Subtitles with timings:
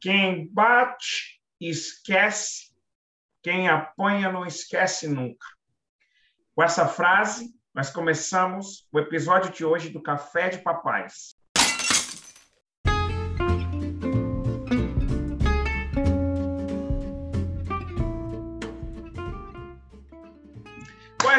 [0.00, 2.70] Quem bate, esquece.
[3.42, 5.46] Quem apanha, não esquece nunca.
[6.54, 11.34] Com essa frase, nós começamos o episódio de hoje do Café de Papais.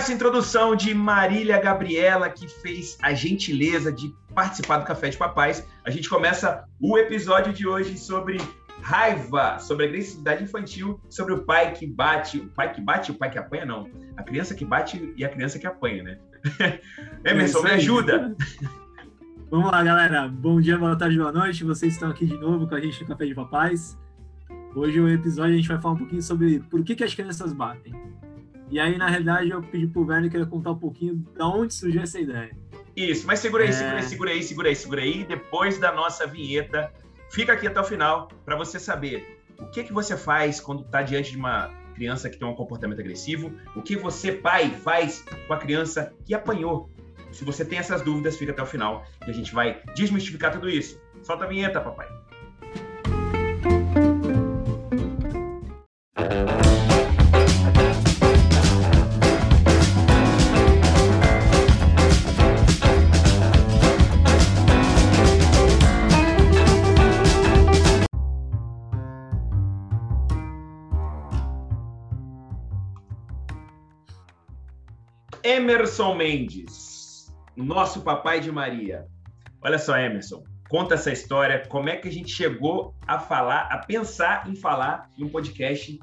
[0.02, 5.64] Essa introdução de Marília Gabriela, que fez a gentileza de participar do Café de Papais,
[5.86, 8.38] a gente começa o episódio de hoje sobre
[8.82, 13.18] raiva, sobre agressividade infantil, sobre o pai que bate, o pai que bate e o
[13.20, 13.88] pai que apanha, não.
[14.18, 16.18] A criança que bate e a criança que apanha, né?
[17.24, 18.36] Emerson, é me ajuda!
[19.52, 20.28] Vamos lá, galera.
[20.28, 21.64] Bom dia, boa tarde, boa noite.
[21.64, 23.96] Vocês estão aqui de novo com a gente no Café de Papais.
[24.76, 27.54] Hoje o episódio a gente vai falar um pouquinho sobre por que, que as crianças
[27.54, 27.94] batem.
[28.72, 31.74] E aí, na realidade, eu pedi pro Werner que ele contar um pouquinho de onde
[31.74, 32.56] surgiu essa ideia.
[32.96, 33.74] Isso, mas segura aí, é...
[33.74, 35.24] segura aí, segura aí, segura aí, segura aí.
[35.26, 36.90] Depois da nossa vinheta,
[37.30, 41.02] fica aqui até o final para você saber o que, que você faz quando está
[41.02, 45.54] diante de uma criança que tem um comportamento agressivo, o que você, pai, faz com
[45.54, 46.90] a criança que apanhou.
[47.32, 50.70] Se você tem essas dúvidas, fica até o final e a gente vai desmistificar tudo
[50.70, 51.00] isso.
[51.24, 52.08] Solta a vinheta, papai.
[75.62, 79.06] Emerson Mendes, nosso papai de Maria.
[79.62, 83.78] Olha só, Emerson, conta essa história, como é que a gente chegou a falar, a
[83.78, 86.00] pensar em falar em um podcast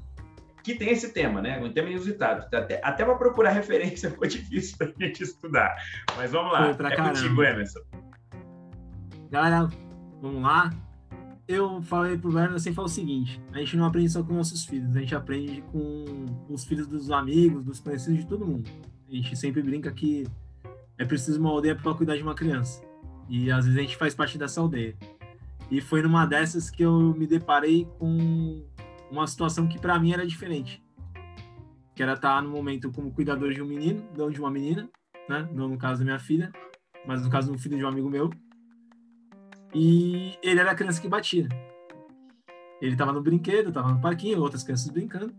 [0.62, 1.58] que tem esse tema, né?
[1.60, 2.46] Um tema inusitado.
[2.54, 5.74] Até, até para procurar referência foi difícil para a gente estudar.
[6.16, 7.08] Mas vamos lá, é caramba.
[7.08, 7.80] contigo, Emerson.
[9.28, 9.68] Galera,
[10.22, 10.70] vamos lá.
[11.48, 14.64] Eu falei pro Werner assim, fala o seguinte, a gente não aprende só com nossos
[14.66, 16.04] filhos, a gente aprende com
[16.48, 18.70] os filhos dos amigos, dos conhecidos de todo mundo.
[19.08, 20.26] A gente sempre brinca que
[20.98, 22.82] é preciso uma aldeia para cuidar de uma criança.
[23.28, 24.96] E às vezes a gente faz parte dessa aldeia.
[25.70, 28.62] E foi numa dessas que eu me deparei com
[29.10, 30.82] uma situação que para mim era diferente.
[31.94, 34.88] Que era estar no momento como cuidador de um menino, não de uma menina,
[35.28, 35.48] né?
[35.52, 36.52] Não no caso da minha filha,
[37.06, 38.30] mas no caso do filho de um amigo meu.
[39.74, 41.48] E ele era a criança que batia.
[42.80, 45.34] Ele estava no brinquedo, estava no parquinho, outras crianças brincando.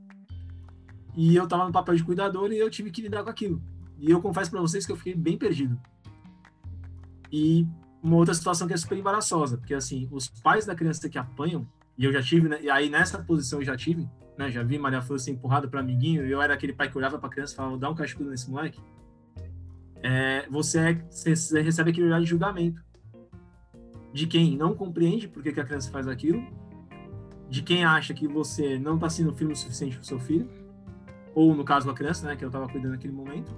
[1.19, 3.61] E eu tava no papel de cuidador e eu tive que lidar com aquilo.
[3.97, 5.77] E eu confesso para vocês que eu fiquei bem perdido.
[7.29, 7.67] E
[8.01, 11.67] uma outra situação que é super embaraçosa, porque assim, os pais da criança que apanham,
[11.97, 14.79] e eu já tive, né, e aí nessa posição eu já tive, né, já vi
[14.79, 17.51] Maria Flor ser empurrada para amiguinho, e eu era aquele pai que olhava para criança
[17.51, 18.79] e falava, dá um cascudo nesse moleque.
[20.01, 22.81] É, você, é, você recebe aquele olhar de julgamento
[24.13, 26.41] de quem não compreende por que, que a criança faz aquilo,
[27.49, 30.49] de quem acha que você não está sendo firme o suficiente para seu filho,
[31.39, 33.55] ou no caso da criança, né, que eu estava cuidando naquele momento,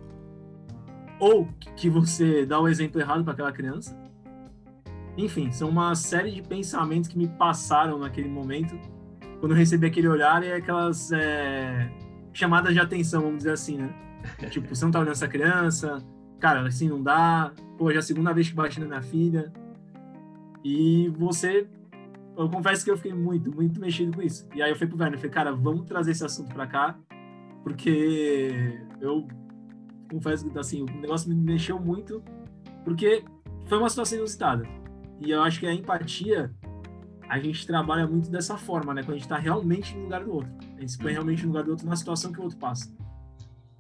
[1.20, 4.00] ou que você dá o exemplo errado para aquela criança.
[5.18, 8.80] Enfim, são uma série de pensamentos que me passaram naquele momento,
[9.40, 11.92] quando eu recebi aquele olhar e aquelas é,
[12.32, 13.92] chamadas de atenção, vamos dizer assim, né?
[14.52, 15.98] tipo, você não tá olhando essa criança,
[16.40, 19.52] cara, assim não dá, pô, já é a segunda vez que bate na minha filha.
[20.64, 21.68] E você,
[22.38, 24.48] eu confesso que eu fiquei muito, muito mexido com isso.
[24.54, 26.96] E aí eu fui pro Werner, falei, cara, vamos trazer esse assunto para cá,
[27.64, 29.28] porque eu
[30.10, 32.24] confesso que assim, o negócio me mexeu muito,
[32.84, 33.24] porque
[33.68, 34.68] foi uma situação inusitada.
[35.20, 36.52] E eu acho que a empatia,
[37.30, 39.04] a gente trabalha muito dessa forma, né?
[39.04, 40.52] Quando a gente está realmente no lugar do outro.
[40.76, 42.94] A gente se põe realmente no lugar do outro na situação que o outro passa.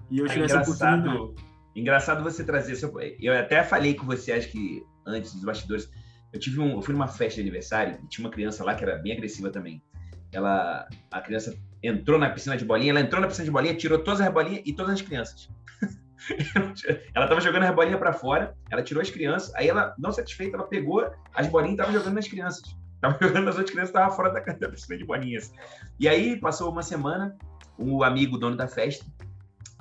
[0.09, 1.33] E eu é tive essa oportunidade.
[1.75, 2.91] Engraçado você trazer isso.
[3.19, 5.89] Eu até falei com você, acho que antes dos bastidores.
[6.31, 8.83] Eu tive um, eu fui numa festa de aniversário e tinha uma criança lá que
[8.83, 9.83] era bem agressiva também.
[10.31, 13.99] Ela, a criança entrou na piscina de bolinha, ela entrou na piscina de bolinha, tirou
[13.99, 15.49] todas as bolinhas e todas as crianças.
[17.13, 20.55] ela estava jogando as bolinhas para fora, ela tirou as crianças, aí ela, não satisfeita,
[20.55, 22.77] ela pegou as bolinhas e estava jogando nas crianças.
[22.95, 25.51] Estava jogando nas outras crianças, estava fora da, da piscina de bolinhas.
[25.99, 27.35] E aí, passou uma semana,
[27.77, 29.05] o amigo, dono da festa,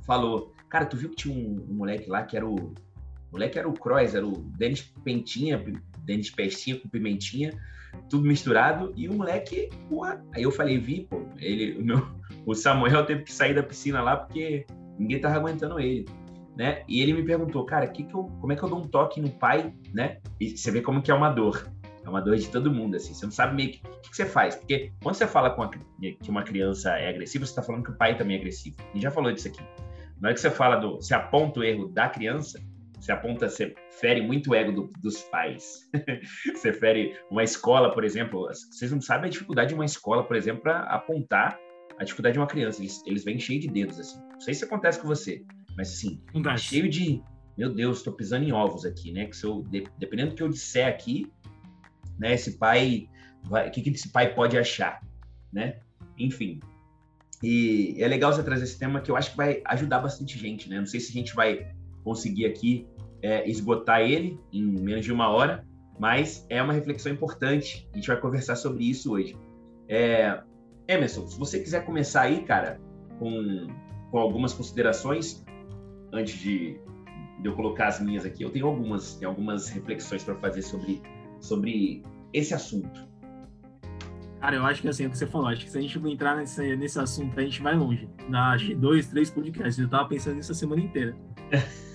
[0.07, 2.55] falou: Cara, tu viu que tinha um, um moleque lá que era o.
[2.55, 5.65] O moleque era o Croix, era o Denis Pentinha,
[5.99, 7.53] Denis Pestinha com Pimentinha
[8.09, 10.25] tudo misturado, e o moleque, porra.
[10.35, 12.07] Aí eu falei, vi, pô, ele, o, meu,
[12.45, 14.67] o Samuel teve que sair da piscina lá porque
[14.99, 16.07] ninguém tava aguentando ele.
[16.57, 16.83] Né?
[16.87, 19.21] E ele me perguntou, cara, que que eu, como é que eu dou um toque
[19.21, 20.19] no pai, né?
[20.39, 21.67] E você vê como que é uma dor.
[22.05, 23.15] É uma dor de todo mundo, assim.
[23.15, 24.57] Você não sabe meio que o que, que, você faz.
[24.57, 27.95] Porque quando você fala a, que uma criança é agressiva, você está falando que o
[27.95, 28.77] pai também é agressivo.
[28.79, 29.61] A gente já falou disso aqui.
[30.21, 30.97] Na hora que você fala do.
[30.97, 32.61] Você aponta o erro da criança,
[33.01, 35.89] você aponta, você fere muito o ego do, dos pais.
[36.55, 38.47] você fere uma escola, por exemplo.
[38.47, 41.59] Vocês não sabem a dificuldade de uma escola, por exemplo, para apontar
[41.99, 42.83] a dificuldade de uma criança.
[42.83, 44.21] Eles, eles vêm cheio de dedos, assim.
[44.33, 45.43] Não sei se acontece com você,
[45.77, 46.23] mas assim,
[46.59, 47.23] cheio de.
[47.57, 49.27] Meu Deus, estou pisando em ovos aqui, né?
[49.27, 49.63] Que se eu,
[49.99, 51.31] dependendo do que eu disser aqui,
[52.19, 52.35] né?
[52.35, 53.09] Esse pai,
[53.45, 55.03] o que, que esse pai pode achar,
[55.51, 55.81] né?
[56.19, 56.61] Enfim.
[57.43, 60.69] E é legal você trazer esse tema que eu acho que vai ajudar bastante gente,
[60.69, 60.79] né?
[60.79, 61.75] Não sei se a gente vai
[62.05, 62.87] conseguir aqui
[63.23, 65.67] é, esgotar ele em menos de uma hora,
[65.99, 67.89] mas é uma reflexão importante.
[67.93, 69.37] A gente vai conversar sobre isso hoje.
[69.89, 70.43] É,
[70.89, 72.81] Emerson, se você quiser começar aí, cara,
[73.19, 73.67] com,
[74.11, 75.45] com algumas considerações,
[76.13, 76.81] antes de,
[77.41, 81.03] de eu colocar as minhas aqui, eu tenho algumas, tenho algumas reflexões para fazer sobre,
[81.41, 82.03] sobre
[82.33, 83.09] esse assunto.
[84.41, 85.99] Cara, eu acho que assim, é o que você falou, acho que se a gente
[86.09, 88.09] entrar nesse, nesse assunto, a gente vai longe.
[88.27, 89.79] Na, acho que dois, três podcasts.
[89.79, 91.15] Eu tava pensando nisso a semana inteira.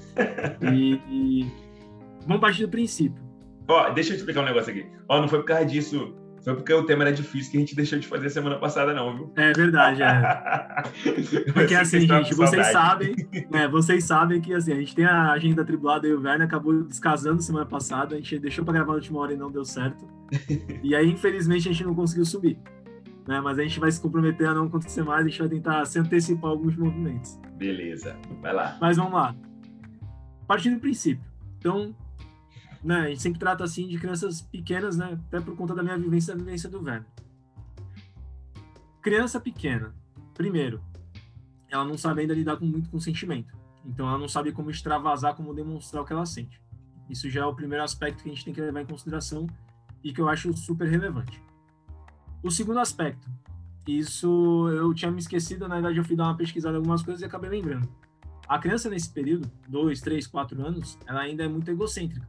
[0.61, 1.51] e, e,
[2.25, 3.23] vamos partir do princípio.
[3.67, 4.85] Ó, deixa eu te explicar um negócio aqui.
[5.09, 6.13] Ó, não foi por causa disso
[6.45, 9.15] foi porque o tema era difícil que a gente deixou de fazer semana passada, não,
[9.15, 9.33] viu?
[9.35, 10.83] É verdade, é.
[11.51, 13.15] Porque assim, gente, vocês sabem,
[13.49, 16.83] né, vocês sabem que assim, a gente tem a agenda atribulada e o Werner acabou
[16.83, 20.07] descasando semana passada, a gente deixou para gravar na última hora e não deu certo.
[20.83, 22.59] E aí, infelizmente, a gente não conseguiu subir.
[23.27, 25.83] Né, mas a gente vai se comprometer a não acontecer mais, a gente vai tentar
[25.85, 27.39] se antecipar alguns movimentos.
[27.57, 28.77] Beleza, vai lá.
[28.79, 29.35] Mas vamos lá.
[30.47, 31.25] Partindo do princípio.
[31.57, 31.95] Então,
[32.83, 35.97] né, a gente sempre trata assim de crianças pequenas, né, até por conta da minha
[35.97, 37.09] vivência, da vivência do Werner.
[39.01, 39.93] Criança pequena,
[40.33, 40.81] primeiro,
[41.69, 43.55] ela não sabe ainda lidar com, muito com sentimento.
[43.85, 46.61] Então ela não sabe como extravasar, como demonstrar o que ela sente.
[47.09, 49.47] Isso já é o primeiro aspecto que a gente tem que levar em consideração
[50.03, 51.41] e que eu acho super relevante.
[52.43, 53.29] O segundo aspecto,
[53.87, 57.21] isso eu tinha me esquecido, na verdade eu fui dar uma pesquisada em algumas coisas
[57.21, 57.87] e acabei lembrando.
[58.47, 62.27] A criança nesse período, dois, três, quatro anos, ela ainda é muito egocêntrica.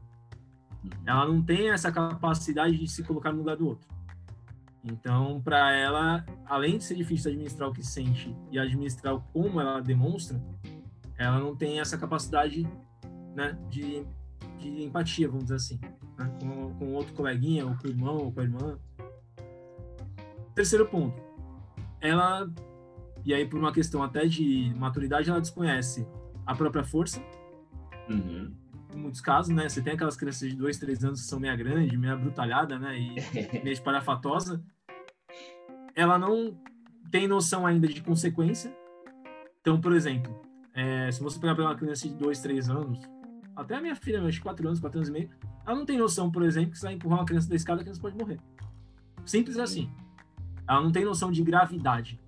[1.04, 3.88] Ela não tem essa capacidade de se colocar no lugar do outro.
[4.84, 9.80] Então, para ela, além de ser difícil administrar o que sente e administrar como ela
[9.80, 10.40] demonstra,
[11.18, 12.66] ela não tem essa capacidade
[13.34, 14.06] né, de,
[14.58, 15.80] de empatia, vamos dizer assim,
[16.16, 18.78] né, com, com outro coleguinha, ou com o irmão, ou com a irmã.
[20.54, 21.20] Terceiro ponto,
[22.00, 22.48] ela,
[23.26, 26.06] e aí por uma questão até de maturidade, ela desconhece
[26.46, 27.20] a própria força,
[28.08, 28.55] uhum
[28.96, 29.69] em muitos casos, né?
[29.69, 32.99] Você tem aquelas crianças de dois, três anos que são meia grande, meia brutalhada, né?
[32.99, 33.14] E
[33.62, 34.64] meia espalhafatosa.
[35.94, 36.58] Ela não
[37.11, 38.75] tem noção ainda de consequência.
[39.61, 40.40] Então, por exemplo,
[40.75, 42.99] é, se você pegar uma criança de dois, três anos,
[43.55, 45.31] até a minha filha, de quatro anos, quatro anos e meio,
[45.67, 47.84] ela não tem noção, por exemplo, que se ela empurrar uma criança da escada, a
[47.84, 48.40] criança pode morrer.
[49.25, 49.90] Simples assim.
[50.69, 52.20] Ela não tem noção de gravidade.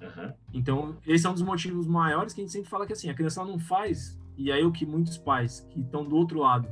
[0.00, 0.32] Uhum.
[0.52, 3.14] Então, esse é um dos motivos maiores que a gente sempre fala que assim, a
[3.14, 6.68] criança não faz e aí o que muitos pais que estão do outro lado,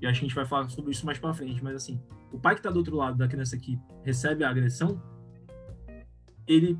[0.00, 2.00] e acho que a gente vai falar sobre isso mais para frente, mas assim,
[2.32, 5.02] o pai que está do outro lado da criança que recebe a agressão,
[6.46, 6.78] ele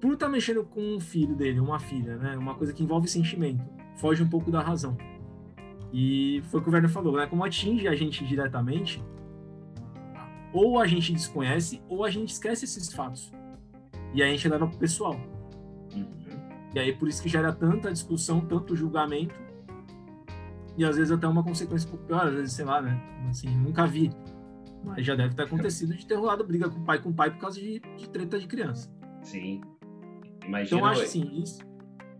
[0.00, 3.08] por estar tá mexendo com um filho dele, uma filha, né, uma coisa que envolve
[3.08, 3.64] sentimento,
[3.96, 4.96] foge um pouco da razão.
[5.92, 9.02] E foi o que o Werner falou, né, como atinge a gente diretamente,
[10.52, 13.32] ou a gente desconhece ou a gente esquece esses fatos.
[14.14, 15.18] E aí a gente leva pro pessoal.
[16.74, 19.34] E aí por isso que gera tanta discussão, tanto julgamento,
[20.76, 22.98] e às vezes até uma consequência pior, às vezes, sei lá, né?
[23.28, 24.10] Assim, nunca vi.
[24.84, 27.30] Mas já deve ter acontecido de ter rolado briga com o pai com o pai
[27.30, 28.90] por causa de, de treta de criança.
[29.22, 29.60] Sim.
[30.44, 30.78] Imagina.
[30.78, 31.60] Então acho assim, isso.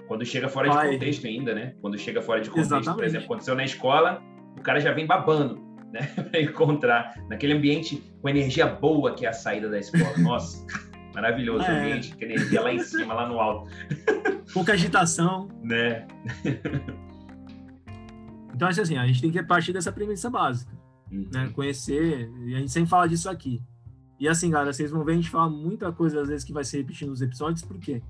[0.06, 0.90] Quando chega fora pai...
[0.90, 1.74] de contexto ainda, né?
[1.80, 2.94] Quando chega fora de contexto, Exatamente.
[2.94, 4.22] por exemplo, aconteceu na escola,
[4.56, 5.58] o cara já vem babando,
[5.90, 6.02] né?
[6.30, 10.16] para encontrar naquele ambiente com energia boa que é a saída da escola.
[10.18, 10.64] Nossa.
[11.14, 11.78] Maravilhoso é.
[11.78, 13.70] ambiente, energia lá em cima, lá no alto.
[14.52, 15.48] Pouca agitação.
[15.62, 16.06] Né?
[18.54, 20.72] então, acho assim, a gente tem que partir dessa premissa básica.
[21.10, 21.28] Uhum.
[21.32, 21.50] Né?
[21.54, 23.62] Conhecer, e a gente sempre fala disso aqui.
[24.18, 26.64] E assim, galera, vocês vão ver a gente falar muita coisa, às vezes, que vai
[26.64, 28.02] se repetindo nos episódios, porque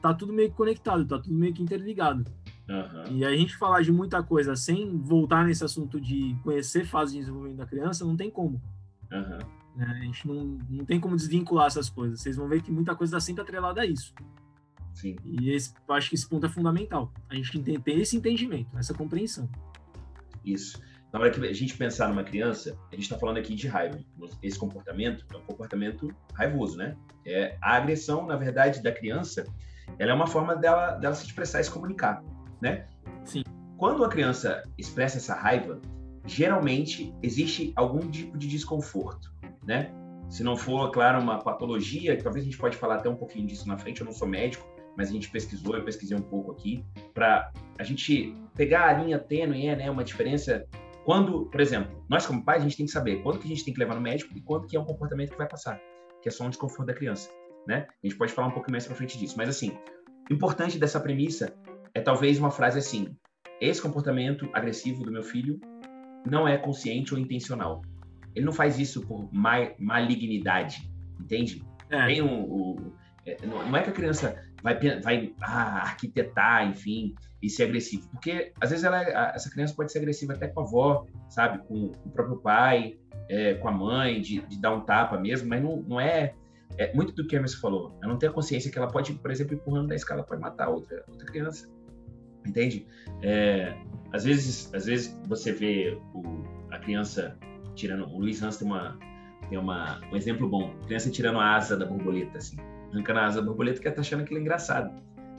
[0.00, 2.24] tá tudo meio que conectado, tá tudo meio que interligado.
[2.68, 3.16] Uhum.
[3.16, 7.20] E a gente falar de muita coisa sem voltar nesse assunto de conhecer fase de
[7.20, 8.60] desenvolvimento da criança, não tem como.
[9.12, 9.38] Uhum.
[9.78, 9.86] Né?
[9.86, 12.20] A gente não, não tem como desvincular essas coisas.
[12.20, 14.12] Vocês vão ver que muita coisa está sempre atrelada a isso.
[14.92, 15.14] Sim.
[15.24, 17.12] E esse, acho que esse ponto é fundamental.
[17.30, 19.48] A gente tem, ter esse entendimento, essa compreensão.
[20.44, 20.82] Isso.
[21.12, 24.00] Na hora que a gente pensar numa criança, a gente está falando aqui de raiva.
[24.42, 26.96] Esse comportamento é um comportamento raivoso, né?
[27.24, 29.46] É, a agressão, na verdade, da criança,
[29.96, 32.22] ela é uma forma dela, dela se expressar e se comunicar,
[32.60, 32.88] né?
[33.24, 33.44] Sim.
[33.76, 35.80] Quando a criança expressa essa raiva,
[36.26, 39.37] geralmente existe algum tipo de desconforto
[39.68, 39.92] né?
[40.30, 43.68] Se não for, claro, uma patologia, talvez a gente pode falar até um pouquinho disso
[43.68, 46.84] na frente, eu não sou médico, mas a gente pesquisou, eu pesquisei um pouco aqui,
[47.14, 50.66] para a gente pegar a linha tênue, é, né, uma diferença
[51.04, 53.64] quando, por exemplo, nós como pais, a gente tem que saber quando que a gente
[53.64, 55.80] tem que levar no médico e quando que é um comportamento que vai passar,
[56.20, 57.30] que é só um desconforto da criança,
[57.66, 57.86] né?
[58.02, 59.78] A gente pode falar um pouco mais para frente disso, mas assim,
[60.30, 61.54] importante dessa premissa
[61.94, 63.16] é talvez uma frase assim:
[63.60, 65.58] esse comportamento agressivo do meu filho
[66.26, 67.80] não é consciente ou intencional.
[68.34, 71.64] Ele não faz isso por ma malignidade, entende?
[71.90, 72.06] É.
[72.06, 72.92] Tem um, um
[73.26, 78.08] é, não é que a criança vai, vai ah, arquitetar, enfim, e ser agressivo.
[78.10, 79.02] Porque, às vezes, ela,
[79.34, 81.58] essa criança pode ser agressiva até com a avó, sabe?
[81.66, 85.48] Com, com o próprio pai, é, com a mãe, de, de, dar um tapa mesmo,
[85.48, 86.34] mas não, não é,
[86.76, 86.92] é...
[86.94, 87.98] muito do que a Emerson falou.
[88.02, 90.68] Ela não tem a consciência que ela pode, por exemplo, empurrando da escala, pode matar
[90.68, 91.68] outra, outra criança.
[92.46, 92.86] Entende?
[93.22, 93.76] É,
[94.12, 96.22] às, vezes, às vezes você vê o,
[96.70, 97.36] a criança
[97.78, 98.06] tirando...
[98.06, 98.98] O Luiz Hans tem, uma,
[99.48, 100.74] tem uma, um exemplo bom.
[100.86, 102.56] Criança tirando a asa da borboleta, assim.
[102.92, 104.94] Arrancando a asa da borboleta, que ela tá achando aquilo engraçado,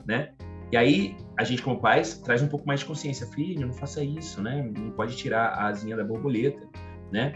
[0.06, 0.32] né?
[0.72, 3.26] E aí, a gente, como pais, traz um pouco mais de consciência.
[3.26, 4.70] Filho, não faça isso, né?
[4.78, 6.66] Não pode tirar a asinha da borboleta,
[7.10, 7.34] né?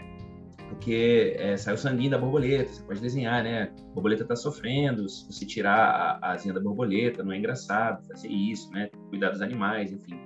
[0.69, 3.73] Porque é, sai o sanguinho da borboleta, você pode desenhar, né?
[3.77, 8.07] A borboleta está sofrendo, se você tirar a, a asinha da borboleta, não é engraçado
[8.07, 8.89] fazer isso, né?
[9.09, 10.17] Cuidar dos animais, enfim.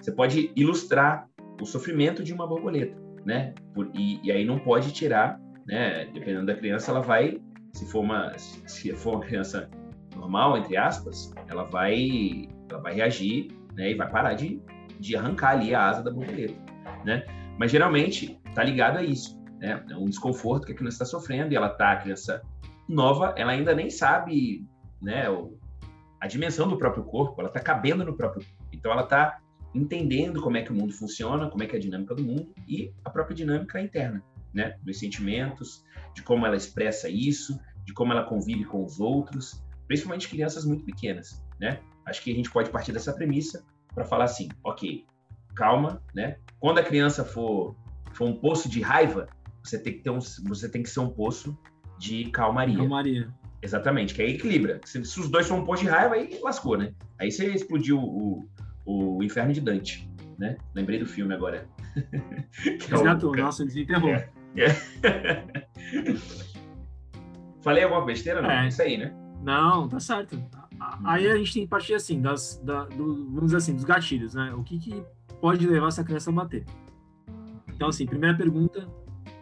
[0.00, 1.28] Você pode ilustrar
[1.60, 3.54] o sofrimento de uma borboleta, né?
[3.74, 6.06] Por, e, e, aí não pode tirar, né?
[6.06, 7.40] Dependendo da criança, ela vai,
[7.72, 9.70] se for uma, se for uma criança
[10.16, 14.60] normal, entre aspas, ela vai, ela vai reagir né, e vai parar de,
[15.00, 16.54] de arrancar ali a asa da borboleta,
[17.04, 17.24] né?
[17.58, 19.82] Mas geralmente está ligado a isso, né?
[19.90, 22.42] É um desconforto que a criança está sofrendo e ela tá, a criança
[22.88, 24.66] nova, ela ainda nem sabe,
[25.00, 25.58] né, o,
[26.20, 28.68] a dimensão do próprio corpo, ela está cabendo no próprio corpo.
[28.72, 29.38] Então ela está
[29.74, 32.52] entendendo como é que o mundo funciona, como é que é a dinâmica do mundo
[32.68, 34.76] e a própria dinâmica interna, né?
[34.82, 40.28] Dos sentimentos, de como ela expressa isso, de como ela convive com os outros, principalmente
[40.28, 41.80] crianças muito pequenas, né?
[42.06, 43.64] Acho que a gente pode partir dessa premissa
[43.94, 45.04] para falar assim, ok,
[45.54, 46.36] calma, né?
[46.60, 47.76] Quando a criança for,
[48.12, 49.28] for um poço de raiva,
[49.62, 51.56] você tem que ter um, você tem que ser um poço
[51.98, 52.76] de calmaria.
[52.76, 53.32] Calmaria.
[53.62, 54.80] Exatamente, que aí equilibra.
[54.84, 56.92] Se, se os dois são um poço de raiva, aí lascou, né?
[57.18, 58.48] Aí você explodiu o,
[58.84, 60.56] o, inferno de Dante, né?
[60.74, 61.68] Lembrei do filme agora.
[62.64, 63.42] Exato, é o...
[63.42, 64.10] nossa, desenterrou.
[64.10, 64.28] É.
[64.56, 64.68] É.
[67.62, 68.42] Falei alguma besteira?
[68.42, 68.68] Não, é.
[68.68, 69.14] isso aí, né?
[69.42, 70.42] Não, tá certo.
[71.04, 74.34] Aí a gente tem que partir assim, das, da, do, vamos dizer assim, dos gatilhos,
[74.34, 74.52] né?
[74.54, 75.02] O que, que
[75.40, 76.64] pode levar essa criança a bater?
[77.68, 78.88] Então, assim, primeira pergunta,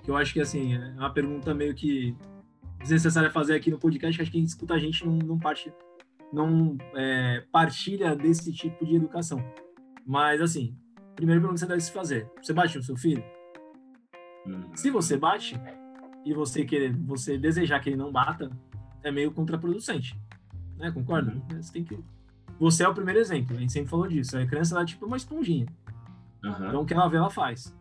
[0.03, 2.17] que eu acho que assim, é uma pergunta meio que
[2.79, 5.73] desnecessária fazer aqui no podcast, que acho que quem escuta a gente não, não, parte,
[6.33, 9.43] não é, partilha desse tipo de educação.
[10.07, 10.77] Mas, assim,
[11.15, 13.23] primeira pergunta que você deve se fazer: você bate no seu filho?
[14.47, 14.75] Uhum.
[14.75, 15.61] Se você bate
[16.25, 18.51] e você querer, você desejar que ele não bata,
[19.03, 20.19] é meio contraproducente.
[20.77, 20.91] Né?
[20.91, 21.33] Concorda?
[21.33, 21.63] Uhum.
[21.63, 21.99] Você tem que.
[22.59, 24.37] Você é o primeiro exemplo, a gente sempre falou disso.
[24.37, 25.67] A criança ela é tipo uma esponjinha.
[26.45, 26.69] Uhum.
[26.69, 27.75] Então o que ela vê, ela faz.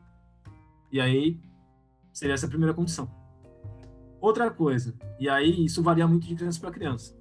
[0.91, 1.39] E aí
[2.13, 3.09] seria essa a primeira condição.
[4.21, 7.18] Outra coisa, e aí isso varia muito de criança para criança.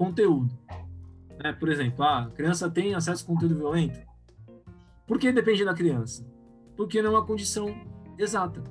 [0.00, 0.58] Conteúdo.
[1.44, 1.52] Né?
[1.52, 4.00] Por exemplo, ah, a criança tem acesso a conteúdo violento.
[5.06, 6.26] Por que depende da criança?
[6.74, 7.78] Porque não é uma condição
[8.16, 8.64] exata.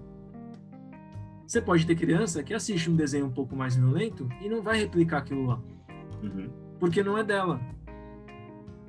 [1.46, 4.80] Você pode ter criança que assiste um desenho um pouco mais violento e não vai
[4.80, 5.62] replicar aquilo lá.
[6.24, 6.50] Uhum.
[6.80, 7.62] Porque não é dela.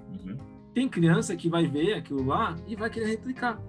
[0.08, 0.38] Uhum.
[0.72, 3.60] Tem criança que vai ver aquilo lá e vai querer replicar.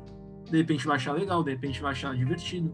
[0.50, 2.74] De repente vai achar legal, de repente vai achar divertido.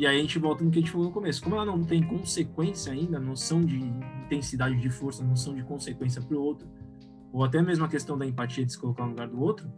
[0.00, 1.42] E aí a gente volta no que a gente falou no começo.
[1.42, 3.76] Como ela não tem consequência ainda, noção de
[4.24, 6.66] intensidade de força, noção de consequência para o outro,
[7.30, 9.70] ou até mesmo a questão da empatia de se colocar no lugar do outro,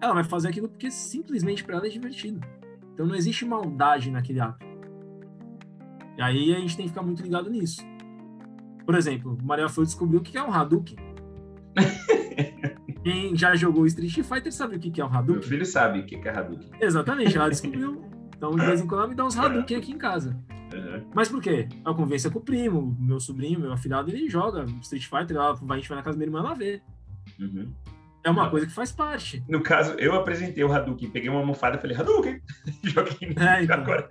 [0.00, 2.40] ela vai fazer aquilo porque simplesmente para ela é divertido.
[2.94, 4.64] Então não existe maldade naquele ato.
[6.16, 7.82] E aí a gente tem que ficar muito ligado nisso.
[8.86, 10.96] Por exemplo, Maria Flor descobriu o que é um Hadouken.
[13.04, 15.34] Quem já jogou Street Fighter sabe o que é um Hadouken.
[15.34, 16.70] Meu filho sabe o que é Hadouken.
[16.80, 18.08] Exatamente, ela descobriu.
[18.38, 20.38] Então, de vez em quando, ela me dá uns Hadouken aqui em casa.
[20.72, 21.04] Uhum.
[21.12, 21.68] Mas por quê?
[21.84, 25.76] A convivência com o primo, meu sobrinho, meu afilhado, ele joga Street Fighter, ela, a
[25.76, 26.80] gente vai na casa da minha irmã, ela vê.
[27.38, 27.72] Uhum.
[28.22, 29.42] É uma coisa que faz parte.
[29.48, 32.40] No caso, eu apresentei o Hadouken, peguei uma almofada e falei, Hadouken!
[32.84, 33.76] Joguei é, então.
[33.76, 34.08] agora.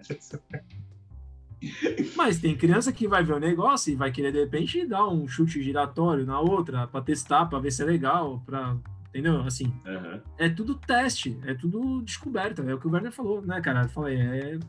[2.16, 5.26] Mas tem criança que vai ver o negócio e vai querer, de repente, dar um
[5.26, 8.76] chute giratório na outra para testar, para ver se é legal, para
[9.10, 9.42] entendeu?
[9.42, 10.22] Assim, uhum.
[10.38, 13.84] é tudo teste, é tudo descoberta, é o que o Werner falou, né, cara?
[13.84, 14.60] Eu falei, é,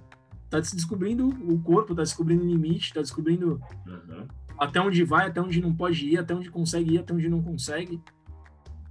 [0.48, 4.26] tá se descobrindo o corpo, tá descobrindo o limite, tá descobrindo uhum.
[4.58, 7.42] até onde vai, até onde não pode ir, até onde consegue ir, até onde não
[7.42, 8.02] consegue.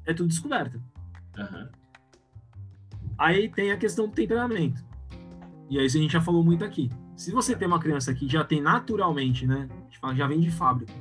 [0.06, 0.80] É tudo descoberta.
[1.38, 1.68] Uhum.
[3.18, 4.86] Aí tem a questão do temperamento.
[5.70, 6.90] E aí isso a gente já falou muito aqui.
[7.16, 9.68] Se você tem uma criança que já tem naturalmente, né?
[10.16, 10.94] Já vem de fábrica.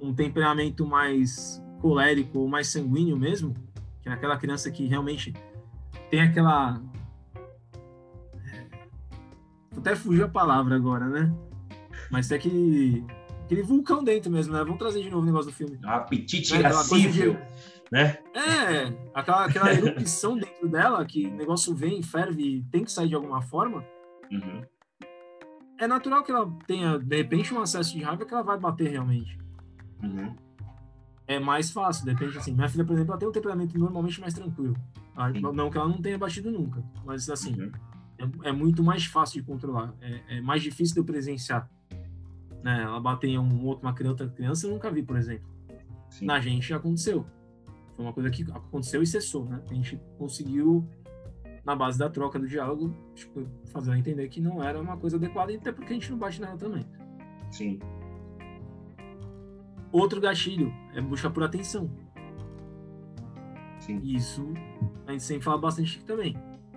[0.00, 3.54] um temperamento mais colérico ou mais sanguíneo mesmo,
[4.02, 5.34] que é aquela criança que realmente
[6.10, 6.80] tem aquela.
[8.34, 8.66] É,
[9.76, 11.32] até fugiu a palavra agora, né?
[12.10, 13.04] Mas é aquele,
[13.44, 14.60] aquele vulcão dentro mesmo, né?
[14.60, 15.78] Vamos trazer de novo o negócio do filme.
[15.84, 16.60] Um apetite né?
[16.60, 17.92] irascível, de...
[17.92, 18.18] né?
[18.34, 23.08] É, aquela, aquela erupção dentro dela, que o negócio vem, ferve e tem que sair
[23.08, 23.84] de alguma forma.
[24.30, 24.62] Uhum.
[25.78, 28.90] É natural que ela tenha, de repente, um acesso de raiva que ela vai bater
[28.90, 29.38] realmente.
[30.02, 30.34] Uhum.
[31.28, 32.54] É mais fácil, depende assim.
[32.54, 34.74] Minha filha, por exemplo, ela tem um temperamento normalmente mais tranquilo.
[35.52, 37.70] Não que ela não tenha batido nunca, mas assim, uhum.
[38.42, 39.94] é, é, muito mais fácil de controlar.
[40.00, 41.68] É, é, mais difícil de eu presenciar.
[42.62, 42.82] Né?
[42.82, 45.46] Ela bater em um outro, uma criança, criança eu nunca vi, por exemplo.
[46.08, 46.24] Sim.
[46.24, 47.26] Na gente aconteceu.
[47.94, 49.60] Foi uma coisa que aconteceu e cessou, né?
[49.68, 50.88] A gente conseguiu,
[51.62, 55.16] na base da troca do diálogo, tipo, fazer ela entender que não era uma coisa
[55.16, 56.86] adequada, até porque a gente não bate nela também.
[57.50, 57.80] Sim.
[59.90, 61.90] Outro gatilho é buscar por atenção.
[63.80, 64.00] Sim.
[64.02, 64.52] Isso
[65.06, 66.36] a gente sempre fala bastante aqui também.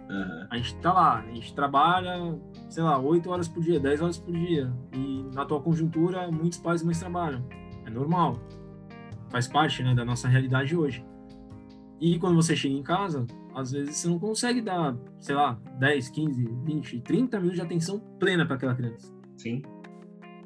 [0.09, 0.47] Uhum.
[0.49, 2.39] A gente tá lá, a gente trabalha,
[2.69, 4.71] sei lá, 8 horas por dia, 10 horas por dia.
[4.93, 7.45] E na atual conjuntura, muitos pais e mães trabalham.
[7.85, 8.39] É normal.
[9.29, 11.05] Faz parte né, da nossa realidade hoje.
[11.99, 16.09] E quando você chega em casa, às vezes você não consegue dar, sei lá, 10,
[16.09, 19.13] 15, 20, 30 minutos de atenção plena para aquela criança.
[19.37, 19.61] Sim.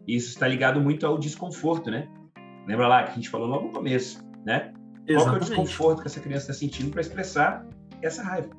[0.08, 2.08] Isso está ligado muito ao desconforto, né?
[2.68, 4.74] Lembra lá que a gente falou logo no começo, né?
[5.08, 5.24] Exatamente.
[5.24, 7.66] Qual é o desconforto que essa criança está sentindo para expressar
[8.02, 8.50] essa raiva?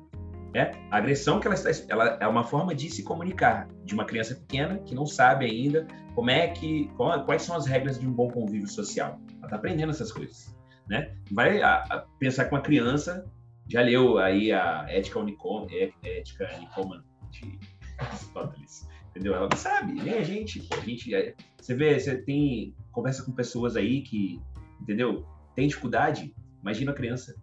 [0.53, 4.05] É, a agressão que ela está, ela é uma forma de se comunicar de uma
[4.05, 5.85] criança pequena que não sabe ainda
[6.15, 6.89] como é que,
[7.25, 9.19] quais são as regras de um bom convívio social.
[9.37, 10.55] Ela está aprendendo essas coisas,
[10.87, 11.13] né?
[11.31, 13.25] Vai a, a pensar com uma criança
[13.69, 17.59] já leu aí a Ética Unicom, é, Ética Nicoman de
[17.97, 18.87] Aristóteles,
[19.17, 19.33] entendeu?
[19.33, 23.23] Ela não sabe, nem a gente, pô, a gente, é, você vê, você tem conversa
[23.23, 24.39] com pessoas aí que,
[24.79, 25.25] entendeu?
[25.55, 27.35] Tem dificuldade, imagina a criança.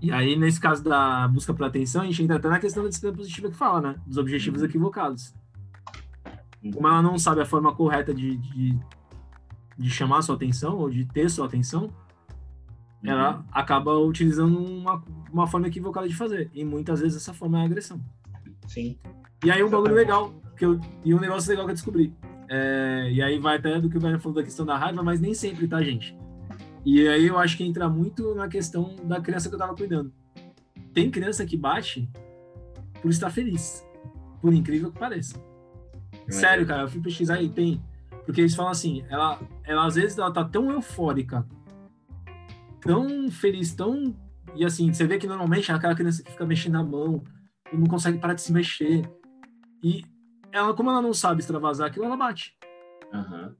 [0.00, 2.88] E aí, nesse caso da busca por atenção, a gente entra até na questão da
[2.88, 4.00] disciplina positiva que fala, né?
[4.06, 4.68] Dos objetivos uhum.
[4.68, 5.34] equivocados.
[6.64, 6.70] Uhum.
[6.70, 8.80] Como ela não sabe a forma correta de, de,
[9.78, 11.90] de chamar sua atenção ou de ter sua atenção, uhum.
[13.10, 16.50] ela acaba utilizando uma, uma forma equivocada de fazer.
[16.54, 18.00] E muitas vezes essa forma é agressão.
[18.66, 18.96] Sim.
[19.44, 22.14] E aí um bagulho legal, que eu, e um negócio legal que eu descobri.
[22.48, 25.20] É, e aí vai até do que o Werner falou da questão da raiva, mas
[25.20, 26.16] nem sempre, tá, gente?
[26.84, 30.12] E aí eu acho que entra muito na questão da criança que eu tava cuidando.
[30.92, 32.08] Tem criança que bate
[33.00, 33.86] por estar feliz,
[34.40, 35.40] por incrível que pareça.
[36.26, 36.32] É.
[36.32, 37.82] Sério, cara, eu fui pesquisar e tem.
[38.24, 41.46] Porque eles falam assim, ela, ela às vezes ela tá tão eufórica,
[42.80, 44.14] tão feliz, tão.
[44.54, 47.22] E assim, você vê que normalmente é aquela criança que fica mexendo a mão,
[47.72, 49.08] não consegue parar de se mexer.
[49.82, 50.04] E
[50.52, 52.56] ela, como ela não sabe extravasar aquilo, ela bate.
[53.12, 53.54] Uhum.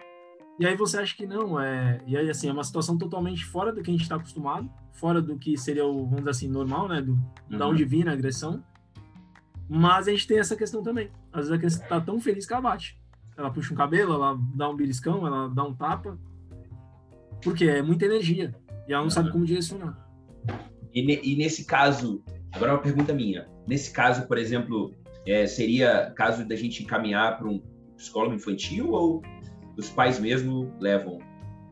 [0.58, 2.02] E aí você acha que não, é...
[2.06, 5.22] E aí, assim, é uma situação totalmente fora do que a gente está acostumado, fora
[5.22, 7.00] do que seria o, vamos dizer assim, normal, né?
[7.00, 7.58] Do, uhum.
[7.58, 8.62] Da onde vinha a agressão.
[9.68, 11.10] Mas a gente tem essa questão também.
[11.32, 13.00] Às vezes a criança tá tão feliz que ela bate.
[13.36, 16.18] Ela puxa um cabelo, ela dá um beliscão, ela dá um tapa.
[17.42, 18.54] Porque é muita energia.
[18.86, 19.10] E ela não uhum.
[19.10, 19.96] sabe como direcionar.
[20.92, 23.48] E, e nesse caso, agora uma pergunta minha.
[23.66, 24.94] Nesse caso, por exemplo,
[25.30, 27.62] é, seria caso da gente encaminhar para um
[27.96, 29.22] psicólogo infantil ou
[29.76, 31.18] os pais mesmo levam?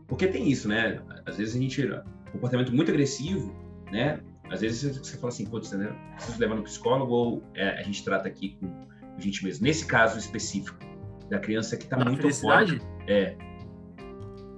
[0.07, 1.03] Porque tem isso, né?
[1.27, 3.55] Às vezes a gente um comportamento muito agressivo,
[3.91, 4.21] né?
[4.51, 5.95] Às vezes você fala assim, putz, né?
[6.15, 8.67] preciso levar no psicólogo ou é, a gente trata aqui com
[9.17, 9.65] a gente mesmo.
[9.65, 10.79] Nesse caso específico
[11.29, 12.81] da criança que está muito felicidade?
[13.07, 13.37] é.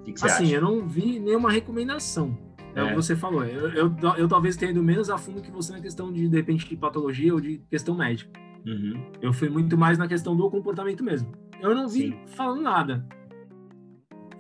[0.00, 0.54] O que, que você assim, acha?
[0.54, 2.36] eu não vi nenhuma recomendação.
[2.74, 3.44] É, é, o que você falou.
[3.44, 6.36] Eu, eu, eu, talvez tenha ido menos a fundo que você na questão de, de
[6.36, 8.30] repente, de patologia ou de questão médica.
[8.66, 9.11] Uhum.
[9.20, 11.33] Eu fui muito mais na questão do comportamento mesmo.
[11.61, 12.18] Eu não vi Sim.
[12.27, 13.07] falando nada.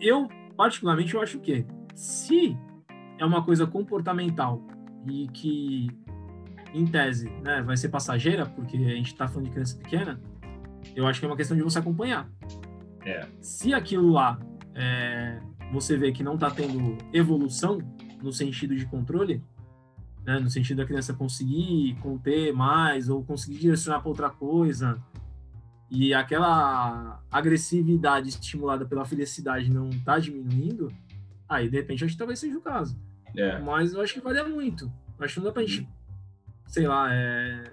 [0.00, 2.56] Eu, particularmente, eu acho que se
[3.18, 4.62] é uma coisa comportamental
[5.06, 5.88] e que,
[6.72, 10.20] em tese, né, vai ser passageira, porque a gente está falando de criança pequena,
[10.96, 12.30] eu acho que é uma questão de você acompanhar.
[13.04, 13.26] É.
[13.40, 14.38] Se aquilo lá
[14.74, 15.40] é,
[15.72, 17.78] você vê que não está tendo evolução
[18.22, 19.42] no sentido de controle,
[20.24, 20.38] né?
[20.38, 25.02] no sentido da criança conseguir conter mais ou conseguir direcionar para outra coisa,
[25.90, 30.92] e aquela agressividade estimulada pela felicidade não está diminuindo,
[31.48, 32.96] aí de repente acho que talvez seja o caso.
[33.36, 33.58] É.
[33.58, 34.84] Mas eu acho que varia muito.
[35.18, 35.88] Eu acho que não dá pra gente,
[36.68, 37.72] sei lá, é,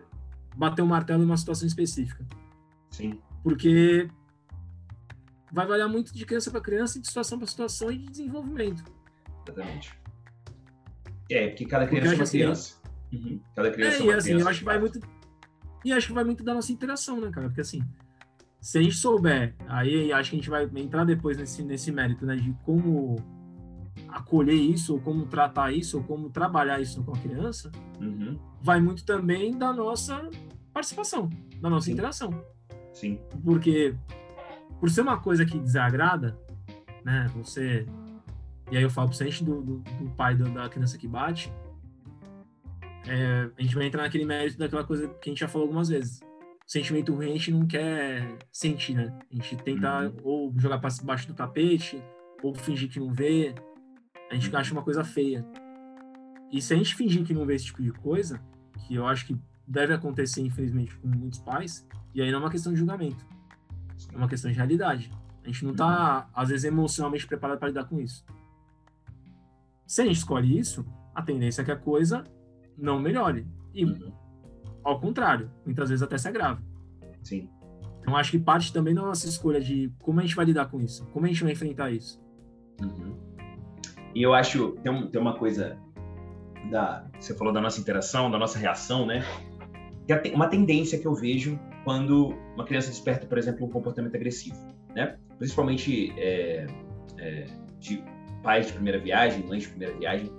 [0.56, 2.26] bater o um martelo em uma situação específica.
[2.90, 3.22] Sim.
[3.44, 4.10] Porque
[5.52, 8.84] vai variar muito de criança para criança, de situação para situação e de desenvolvimento.
[9.48, 9.98] Exatamente.
[11.30, 12.76] É, porque cada criança porque é uma assim, criança.
[13.13, 13.40] Uhum.
[13.56, 14.44] Cada criança é, é uma e, assim, criança.
[14.44, 15.00] Eu acho que vai muito.
[15.86, 17.48] E acho que vai muito da nossa interação, né, cara?
[17.48, 17.82] Porque assim,
[18.60, 22.26] se a gente souber, aí acho que a gente vai entrar depois nesse, nesse mérito,
[22.26, 23.16] né, de como
[24.10, 28.38] acolher isso, ou como tratar isso, ou como trabalhar isso com a criança, uhum.
[28.62, 30.30] vai muito também da nossa
[30.74, 31.30] participação,
[31.62, 31.94] da nossa Sim.
[31.94, 32.46] interação.
[32.94, 33.20] Sim.
[33.44, 33.96] Porque,
[34.80, 36.38] por ser uma coisa que desagrada,
[37.06, 37.86] né, você.
[38.69, 41.51] E aí eu falo você, do, do, do pai do, da criança que bate,
[43.08, 45.88] é, a gente vai entrar naquele mérito daquela coisa que a gente já falou algumas
[45.88, 46.19] vezes
[46.67, 49.17] sentimento ruim a gente não quer sentir, né?
[49.32, 50.15] A gente tenta uhum.
[50.23, 52.03] ou jogar para baixo do tapete,
[52.43, 53.56] ou fingir que não vê.
[54.30, 54.58] A gente uhum.
[54.58, 55.45] acha uma coisa feia.
[56.51, 58.41] E se a gente fingir que não vê esse tipo de coisa,
[58.86, 62.51] que eu acho que deve acontecer, infelizmente, com muitos pais, e aí não é uma
[62.51, 63.25] questão de julgamento.
[64.13, 65.10] É uma questão de realidade.
[65.43, 66.41] A gente não tá, uhum.
[66.41, 68.25] às vezes, emocionalmente preparado para lidar com isso.
[69.88, 72.23] Se a gente escolhe isso, a tendência é que a coisa
[72.78, 73.47] não melhore.
[73.73, 74.12] E uhum
[74.88, 76.63] ao contrário, muitas vezes até se agrava.
[77.21, 77.50] Sim.
[78.00, 80.80] Então acho que parte também da nossa escolha de como a gente vai lidar com
[80.80, 82.17] isso, como a gente vai enfrentar isso.
[82.82, 83.13] Uhum.
[84.15, 85.78] E eu acho tem, um, tem uma coisa
[86.71, 89.26] da você falou da nossa interação, da nossa reação, né?
[90.08, 94.58] Que uma tendência que eu vejo quando uma criança desperta, por exemplo, um comportamento agressivo,
[94.95, 95.17] né?
[95.38, 96.65] Principalmente é,
[97.17, 97.45] é,
[97.78, 98.02] de
[98.41, 100.32] pais de primeira viagem, mães de primeira viagem,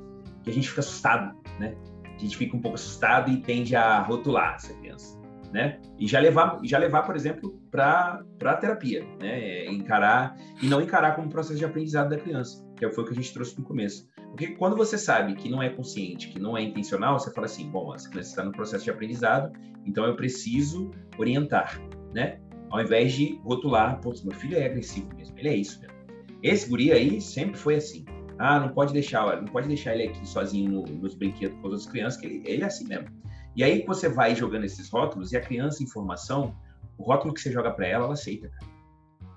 [0.43, 1.77] que a gente fica assustado, né?
[2.19, 5.17] a gente fica um pouco assustado e tende a rotular essa criança,
[5.53, 5.81] né?
[5.99, 9.41] E já levar, já levar, por exemplo, para a terapia, né?
[9.41, 13.13] É encarar e não encarar como processo de aprendizado da criança, que foi o que
[13.13, 14.09] a gente trouxe no começo.
[14.31, 17.71] Porque quando você sabe que não é consciente, que não é intencional, você fala assim,
[17.71, 19.53] bom, essa criança está no processo de aprendizado,
[19.87, 21.81] então eu preciso orientar,
[22.13, 22.41] né?
[22.69, 25.98] Ao invés de rotular, pô, meu filho é agressivo mesmo, ele é isso mesmo.
[26.43, 28.05] Esse guri aí sempre foi assim.
[28.39, 31.73] Ah, não pode deixar, não pode deixar ele aqui sozinho no, nos brinquedos com as
[31.73, 33.09] outras crianças, que ele, ele, é assim mesmo.
[33.57, 36.57] E aí você vai jogando esses rótulos e a criança em formação,
[36.97, 38.51] o rótulo que você joga para ela, ela aceita.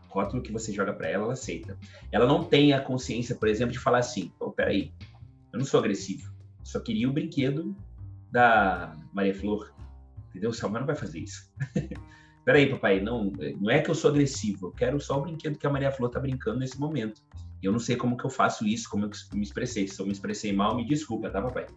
[0.08, 1.78] O rótulo que você joga para ela, ela aceita.
[2.12, 4.94] Ela não tem a consciência, por exemplo, de falar assim: pô, peraí,
[5.52, 6.32] eu não sou agressivo,
[6.64, 7.76] só queria o brinquedo
[8.32, 9.74] da Maria Flor.
[10.30, 10.52] Entendeu?
[10.52, 11.52] O Samuel não vai fazer isso.
[12.46, 15.68] peraí, papai, não, não é que eu sou agressivo, eu quero só o brinquedo que
[15.68, 17.22] a Maria Flor tá brincando nesse momento.
[17.62, 19.88] Eu não sei como que eu faço isso, como eu me expressei.
[19.88, 21.68] Se eu me expressei mal, me desculpa, tá, papai?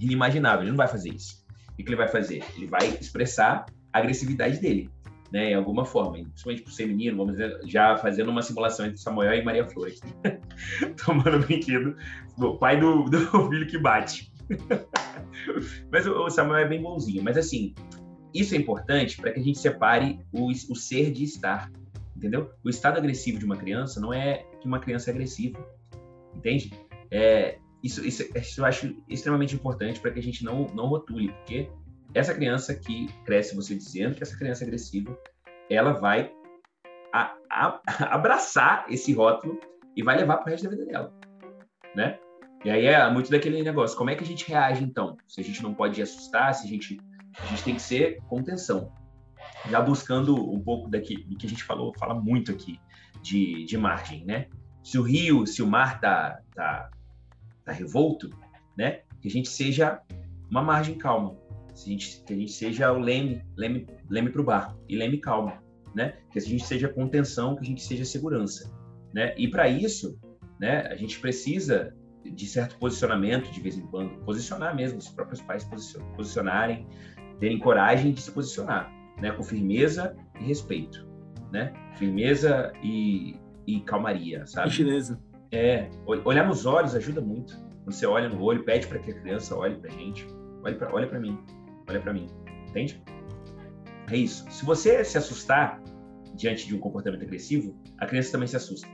[0.00, 1.44] Inimaginável, ele não vai fazer isso.
[1.70, 2.44] O que ele vai fazer?
[2.56, 4.90] Ele vai expressar a agressividade dele,
[5.30, 6.14] né, em alguma forma.
[6.14, 10.00] Principalmente por ser menino, vamos dizer, já fazendo uma simulação entre Samuel e Maria Flores.
[11.04, 11.96] Tomando brinquedo
[12.36, 13.20] do pai do, do
[13.50, 14.32] filho que bate.
[15.90, 17.22] mas o, Samuel é bem bonzinho.
[17.22, 17.72] Mas assim,
[18.34, 21.70] isso é importante para que a gente separe o, o ser de estar
[22.22, 22.52] entendeu?
[22.64, 25.58] O estado agressivo de uma criança não é que uma criança é agressiva,
[26.34, 26.72] entende?
[27.10, 31.32] É, isso, isso, isso eu acho extremamente importante para que a gente não, não rotule,
[31.32, 31.68] porque
[32.14, 35.18] essa criança que cresce você dizendo que essa criança é agressiva,
[35.68, 36.32] ela vai
[37.12, 37.80] a, a,
[38.14, 39.58] abraçar esse rótulo
[39.96, 41.12] e vai levar para o resto da vida dela,
[41.96, 42.18] né?
[42.64, 45.16] E aí é muito daquele negócio, como é que a gente reage então?
[45.26, 47.00] Se a gente não pode assustar, se a gente,
[47.38, 48.92] a gente tem que ser contenção
[49.68, 52.80] já buscando um pouco daqui, do que a gente falou, fala muito aqui
[53.22, 54.48] de, de margem, né?
[54.82, 56.90] Se o rio, se o mar tá, tá,
[57.64, 58.30] tá revolto,
[58.76, 59.02] né?
[59.20, 60.00] Que a gente seja
[60.50, 61.36] uma margem calma,
[61.74, 64.96] se a gente, que a gente seja o leme, leme, leme para o barco e
[64.96, 65.62] leme calma,
[65.94, 66.16] né?
[66.30, 68.72] Que a gente seja contenção, que a gente seja segurança,
[69.14, 69.34] né?
[69.36, 70.18] E para isso,
[70.58, 70.88] né?
[70.88, 75.68] A gente precisa de certo posicionamento de vez em quando, posicionar mesmo, os próprios pais
[76.16, 76.86] posicionarem,
[77.42, 78.88] terem coragem de se posicionar
[79.20, 81.04] né, com firmeza e respeito,
[81.50, 81.72] né?
[81.96, 83.34] Firmeza e,
[83.66, 84.70] e calmaria, sabe?
[84.70, 85.20] Gentileza.
[85.50, 87.58] É, olhar nos olhos ajuda muito.
[87.82, 90.24] Quando você olha no olho, pede para que a criança olhe para gente,
[90.62, 91.36] olhe para olha para mim,
[91.88, 92.28] olha para mim,
[92.68, 93.02] entende?
[94.08, 94.48] É isso.
[94.48, 95.82] Se você se assustar
[96.36, 98.86] diante de um comportamento agressivo, a criança também se assusta.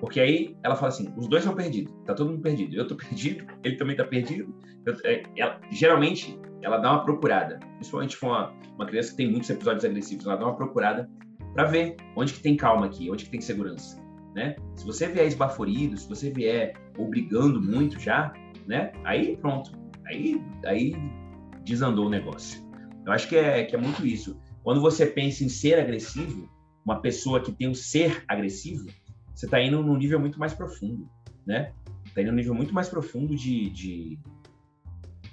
[0.00, 2.76] Porque aí ela fala assim: os dois estão perdidos, tá todo mundo perdido.
[2.76, 4.54] Eu tô perdido, ele também tá perdido.
[4.84, 9.30] Eu, é, ela, geralmente, ela dá uma procurada, principalmente for uma, uma criança que tem
[9.30, 11.08] muitos episódios agressivos, ela dá uma procurada
[11.54, 14.00] para ver onde que tem calma aqui, onde que tem segurança,
[14.34, 14.56] né?
[14.74, 18.32] Se você vier esbaforido, se você vier obrigando muito já,
[18.66, 18.92] né?
[19.04, 19.72] Aí pronto,
[20.06, 20.94] aí, aí
[21.64, 22.62] desandou o negócio.
[23.06, 24.38] Eu acho que é, que é muito isso.
[24.62, 26.48] Quando você pensa em ser agressivo,
[26.84, 28.88] uma pessoa que tem um ser agressivo,
[29.36, 31.06] você está indo num nível muito mais profundo,
[31.46, 31.74] né?
[32.06, 34.18] Está indo num nível muito mais profundo de, de,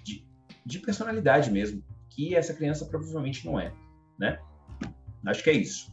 [0.04, 0.28] de,
[0.66, 3.74] de, personalidade mesmo, que essa criança provavelmente não é,
[4.20, 4.38] né?
[5.26, 5.89] Acho que é isso.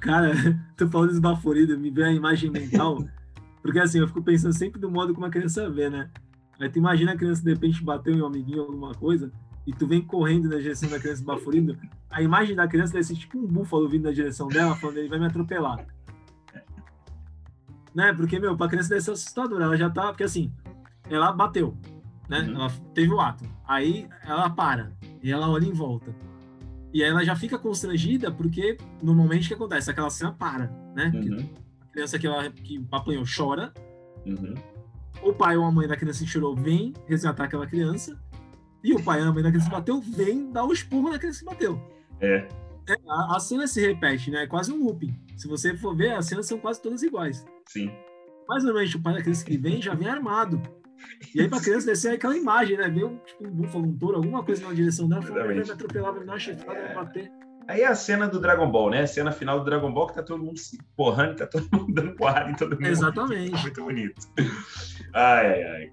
[0.00, 0.32] Cara,
[0.78, 3.06] tu falando esbaforido, me vê a imagem mental,
[3.60, 6.10] porque assim, eu fico pensando sempre do modo como a criança vê, né?
[6.58, 9.30] Aí tu imagina a criança de repente bateu em um amiguinho alguma coisa,
[9.66, 13.16] e tu vem correndo na direção da criança baforindo, a imagem da criança deve ser
[13.16, 15.84] tipo um búfalo vindo na direção dela, falando ele vai me atropelar.
[17.96, 18.12] Né?
[18.12, 19.62] Porque, meu, pra criança deve ser assustador.
[19.62, 20.08] Ela já tá.
[20.08, 20.52] Porque assim,
[21.08, 21.74] ela bateu,
[22.28, 22.40] né?
[22.40, 22.54] Uhum.
[22.56, 23.42] Ela teve o ato.
[23.66, 26.14] Aí ela para e ela olha em volta.
[26.92, 29.90] E aí ela já fica constrangida porque normalmente o que acontece?
[29.90, 31.10] Aquela cena para, né?
[31.14, 31.48] Uhum.
[31.80, 33.72] A criança que, ela, que apanhou chora.
[34.26, 34.54] Uhum.
[35.22, 38.20] O pai ou a mãe da criança que chorou vem resgatar aquela criança.
[38.84, 41.18] E o pai ou a mãe da criança que bateu vem dar o esporro na
[41.18, 41.80] criança que bateu.
[42.20, 42.46] É.
[42.88, 44.42] é a, a, cena se repete, né?
[44.42, 45.18] É quase um looping.
[45.36, 47.44] Se você for ver, as cenas são quase todas iguais.
[47.66, 47.92] Sim.
[48.48, 50.60] Mas normalmente o pai da criança que vem já vem armado.
[51.34, 52.88] E aí pra criança descer aquela imagem, né?
[52.88, 56.12] Veio tipo um búfalo, um touro, alguma coisa na direção dela, falou, vai me atropelar,
[56.12, 57.30] vai me dar uma chifrada, vai bater.
[57.68, 59.02] Aí é a cena do Dragon Ball, né?
[59.02, 61.92] A cena final do Dragon Ball que tá todo mundo se porrando, tá todo mundo
[61.92, 62.86] dando porrada em todo mundo.
[62.86, 63.50] Exatamente.
[63.60, 64.26] Muito bonito.
[65.12, 65.92] Ai, ai, ai.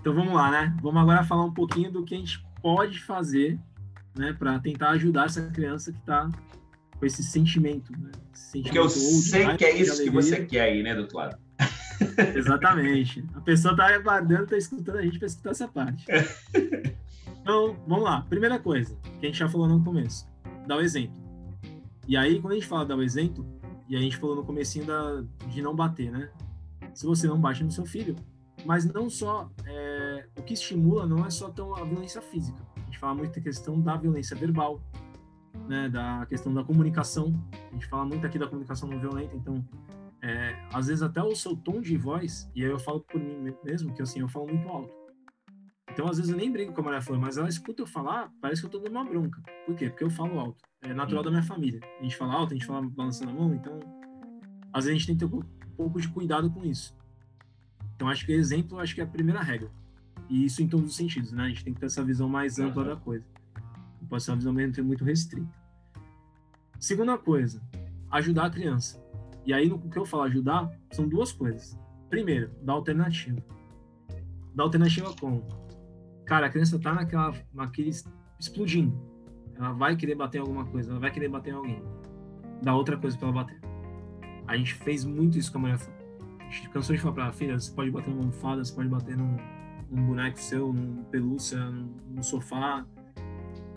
[0.00, 0.76] Então vamos lá, né?
[0.82, 3.60] Vamos agora falar um pouquinho do que a gente pode fazer,
[4.16, 6.28] né, para tentar ajudar essa criança que está
[6.98, 8.10] com esse sentimento, né?
[8.34, 11.38] Esse sentimento Porque eu sei que é isso que você quer aí, né, doutor lado.
[12.34, 13.24] Exatamente.
[13.34, 16.06] A pessoa está aguardando, está escutando a gente para escutar essa parte.
[17.42, 18.22] Então, vamos lá.
[18.22, 20.28] Primeira coisa, que a gente já falou no começo,
[20.66, 21.20] dar o exemplo.
[22.06, 23.46] E aí, quando a gente fala dar o exemplo,
[23.88, 26.30] e a gente falou no comecinho da, de não bater, né?
[26.94, 28.14] Se você não bate no seu filho,
[28.64, 32.62] mas não só é, o que estimula não é só tão a violência física.
[32.76, 34.80] A gente fala muito da questão da violência verbal,
[35.68, 37.34] né, da questão da comunicação.
[37.52, 39.64] A gente fala muito aqui da comunicação não violenta, então
[40.22, 43.54] é, às vezes até o seu tom de voz, e aí eu falo por mim
[43.64, 45.00] mesmo, que assim, eu falo muito alto.
[45.92, 48.32] Então, às vezes eu nem brigo com a mulher flor, mas ela escuta eu falar,
[48.40, 49.42] parece que eu tô dando uma bronca.
[49.66, 49.88] Por quê?
[49.88, 50.64] Porque eu falo alto.
[50.82, 51.80] É natural da minha família.
[51.98, 53.80] A gente fala alto, a gente fala balançando a mão, então
[54.72, 56.96] às vezes a gente tem que ter um pouco de cuidado com isso.
[57.96, 59.70] Então, acho que exemplo, acho que é a primeira regra.
[60.28, 61.44] E isso em todos os sentidos, né?
[61.44, 63.26] A gente tem que ter essa visão mais ampla da coisa.
[64.00, 64.54] Não pode ser uma visão
[64.84, 65.52] muito restrita.
[66.78, 67.60] Segunda coisa,
[68.10, 69.02] ajudar a criança.
[69.44, 71.78] E aí, no que eu falo ajudar, são duas coisas.
[72.08, 73.42] Primeiro, dar alternativa.
[74.54, 75.46] Dar alternativa como?
[76.26, 77.90] Cara, a criança tá naquela, naquele
[78.38, 78.96] explodindo.
[79.56, 81.82] Ela vai querer bater em alguma coisa, ela vai querer bater em alguém.
[82.62, 83.60] Dá outra coisa para ela bater.
[84.46, 85.78] A gente fez muito isso com a mulher
[86.50, 89.16] gente cansou de falar pra ela, filha, você pode bater numa almofada, você pode bater
[89.16, 89.36] num,
[89.90, 92.84] num boneco seu, num pelúcia, num, num sofá.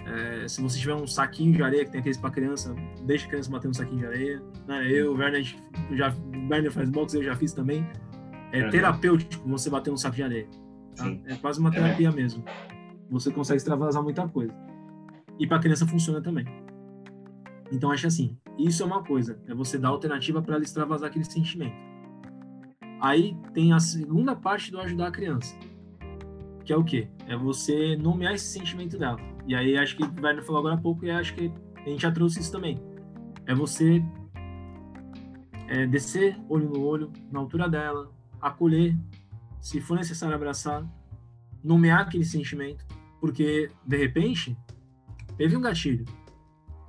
[0.05, 3.29] É, se você tiver um saquinho de areia que tem aqueles para criança, deixa a
[3.29, 4.43] criança bater no saquinho de areia.
[4.67, 4.91] Né?
[4.91, 5.43] Eu, o Werner,
[5.91, 7.87] já, o Werner faz boxe, eu já fiz também.
[8.51, 8.69] É uhum.
[8.69, 10.47] terapêutico você bater no saco de areia.
[10.95, 11.09] Tá?
[11.25, 12.11] É quase uma terapia é.
[12.11, 12.43] mesmo.
[13.09, 14.53] Você consegue extravasar muita coisa.
[15.39, 16.45] E para criança funciona também.
[17.71, 21.25] Então acho assim, isso é uma coisa, é você dar alternativa para ela extravasar aquele
[21.25, 21.75] sentimento.
[23.01, 25.57] Aí tem a segunda parte do ajudar a criança,
[26.63, 27.07] que é o quê?
[27.27, 29.19] É você nomear esse sentimento dela.
[29.47, 32.01] E aí acho que o Werner falou agora há pouco e acho que a gente
[32.01, 32.79] já trouxe isso também.
[33.45, 34.03] É você
[35.67, 38.95] é, descer olho no olho, na altura dela, acolher,
[39.59, 40.85] se for necessário abraçar,
[41.63, 42.85] nomear aquele sentimento,
[43.19, 44.57] porque de repente
[45.37, 46.05] teve um gatilho,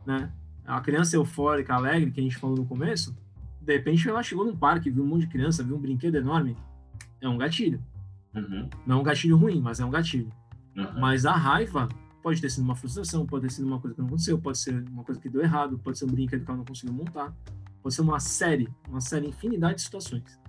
[0.07, 0.33] né?
[0.65, 3.17] A criança eufórica, alegre, que a gente falou no começo,
[3.61, 6.57] de repente ela chegou num parque, viu um monte de criança, viu um brinquedo enorme.
[7.21, 7.83] É um gatilho.
[8.35, 8.69] Uhum.
[8.87, 10.31] Não é um gatilho ruim, mas é um gatilho.
[10.77, 11.01] Uhum.
[11.01, 11.89] Mas a raiva
[12.25, 14.83] pode ter sido uma frustração, pode ter sido uma coisa que não aconteceu, pode ser
[14.89, 17.33] uma coisa que deu errado, pode ser um brinquedo que ela não conseguiu montar,
[17.83, 20.41] pode ser uma série, uma série infinidade de situações.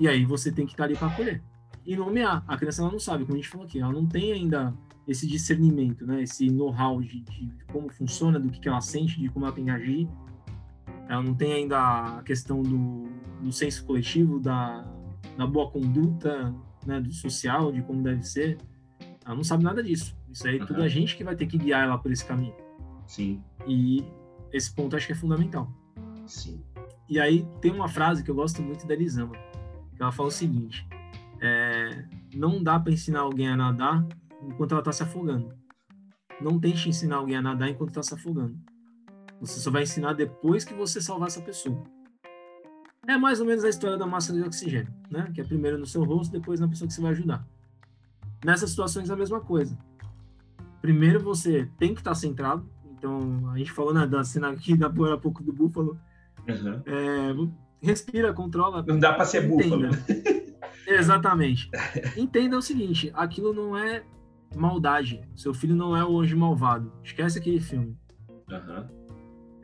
[0.00, 1.40] E aí você tem que estar ali para acolher.
[1.86, 2.44] E nomear.
[2.48, 4.74] A criança ela não sabe, como a gente falou aqui, ela não tem ainda
[5.06, 6.22] esse discernimento, né?
[6.22, 9.64] esse know-how de, de, como funciona, do que, que ela sente, de como ela tem
[9.64, 10.08] que agir
[11.08, 13.04] ela não tem ainda a questão do,
[13.42, 14.84] do senso coletivo, da,
[15.36, 16.54] da boa conduta,
[16.86, 18.58] né, do social, de como deve ser.
[19.24, 20.16] Ela não sabe nada disso.
[20.34, 22.56] Isso aí é tudo a gente que vai ter que guiar ela por esse caminho.
[23.06, 23.40] Sim.
[23.68, 24.04] E
[24.52, 25.72] esse ponto acho que é fundamental.
[26.26, 26.60] Sim.
[27.08, 29.36] E aí tem uma frase que eu gosto muito da Elisama,
[29.94, 30.84] que ela fala o seguinte:
[31.40, 34.04] é, não dá para ensinar alguém a nadar
[34.42, 35.54] enquanto ela está se afogando.
[36.40, 38.58] Não tente ensinar alguém a nadar enquanto está se afogando.
[39.40, 41.80] Você só vai ensinar depois que você salvar essa pessoa.
[43.06, 45.30] É mais ou menos a história da máscara de oxigênio, né?
[45.32, 47.46] Que é primeiro no seu rosto, depois na pessoa que você vai ajudar.
[48.44, 49.78] Nessas situações é a mesma coisa.
[50.84, 52.68] Primeiro você tem que estar centrado.
[52.92, 55.98] Então, a gente falou né, da cena aqui da há pouco do búfalo.
[56.46, 56.82] Uhum.
[56.84, 58.84] É, respira, controla.
[58.86, 59.88] Não dá para ser búfalo.
[60.86, 61.70] Exatamente.
[62.18, 64.02] Entenda o seguinte: aquilo não é
[64.54, 65.22] maldade.
[65.34, 66.92] Seu filho não é o anjo malvado.
[67.02, 67.96] Esquece aquele filme.
[68.50, 68.86] Uhum.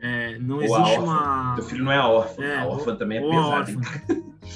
[0.01, 1.55] É, não ou existe uma.
[1.57, 2.43] Seu filho não é a órfã.
[2.43, 3.71] É, a órfã também é pesada.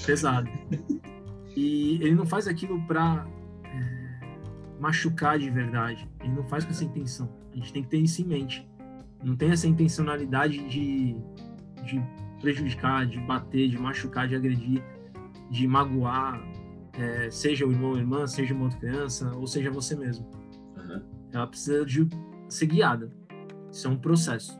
[0.03, 0.49] Pesado.
[1.57, 3.25] E ele não faz aquilo para
[4.85, 6.07] machucar de verdade.
[6.19, 7.27] Ele não faz com essa intenção.
[7.51, 8.67] A gente tem que ter isso em mente.
[9.23, 11.15] Não tem essa intencionalidade de,
[11.83, 12.03] de
[12.39, 14.83] prejudicar, de bater, de machucar, de agredir,
[15.49, 16.39] de magoar,
[16.93, 20.29] é, seja o irmão ou irmã, seja uma outra criança, ou seja você mesmo.
[20.77, 21.01] Uhum.
[21.31, 22.07] Ela precisa de
[22.47, 23.11] ser guiada.
[23.71, 24.59] Isso é um processo.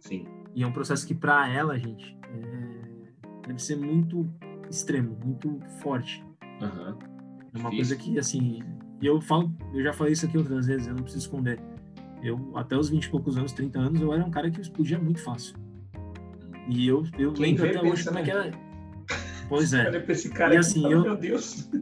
[0.00, 0.26] Sim.
[0.56, 3.46] E é um processo que, para ela, gente, é...
[3.46, 4.28] deve ser muito
[4.68, 6.24] extremo, muito forte.
[6.60, 6.98] Uhum.
[7.54, 7.70] É uma Difícil.
[7.70, 8.60] coisa que, assim,
[9.06, 11.60] eu falo, eu já falei isso aqui outras vezes, eu não preciso esconder.
[12.22, 14.98] Eu, até os 20 e poucos anos, 30 anos, eu era um cara que explodia
[14.98, 15.56] muito fácil.
[16.68, 18.52] E eu, eu lembro até hoje como é que era.
[19.48, 19.88] Pois é.
[19.88, 21.68] Olha esse cara e, assim, eu, meu Deus.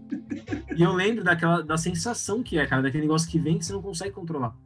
[0.77, 3.73] E eu lembro daquela, da sensação que é, cara, daquele negócio que vem que você
[3.73, 4.57] não consegue controlar.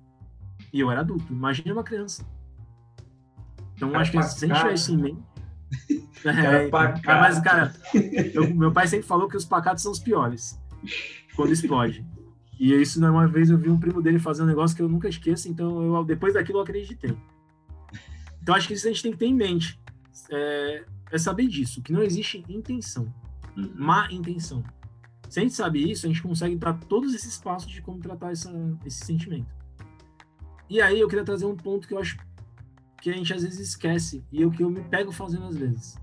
[0.72, 2.24] E eu era adulto, imagine uma criança.
[3.74, 5.22] Então, cara acho que se a gente isso em mente.
[6.24, 7.70] É, então, mas, cara,
[8.32, 10.58] eu, meu pai sempre falou que os pacatos são os piores
[11.36, 12.02] quando explode.
[12.58, 14.88] E isso, né, uma vez eu vi um primo dele fazer um negócio que eu
[14.88, 17.16] nunca esqueço, então eu, depois daquilo eu acreditei.
[18.40, 19.80] Então acho que isso a gente tem que ter em mente.
[20.30, 23.12] É, é saber disso, que não existe intenção.
[23.56, 23.72] Uhum.
[23.74, 24.62] Má intenção.
[25.28, 28.30] Se a gente sabe isso, a gente consegue dar todos esses passos de como tratar
[28.30, 28.52] essa,
[28.84, 29.52] esse sentimento.
[30.68, 32.16] E aí eu queria trazer um ponto que eu acho
[33.00, 35.56] que a gente às vezes esquece e é o que eu me pego fazendo às
[35.56, 35.96] vezes.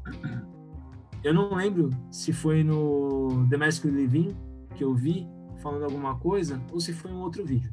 [1.23, 4.35] Eu não lembro se foi no The Mask Living
[4.75, 5.27] que eu vi
[5.61, 7.71] falando alguma coisa ou se foi um outro vídeo.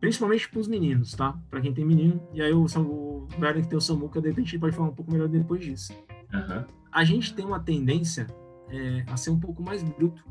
[0.00, 1.38] Principalmente para os meninos, tá?
[1.50, 2.22] Para quem tem menino.
[2.32, 5.10] E aí o, o Werner que tem o Samuca, de repente pode falar um pouco
[5.10, 5.92] melhor depois disso.
[6.32, 6.64] Uhum.
[6.90, 8.26] A gente tem uma tendência
[8.70, 10.24] é, a ser um pouco mais bruto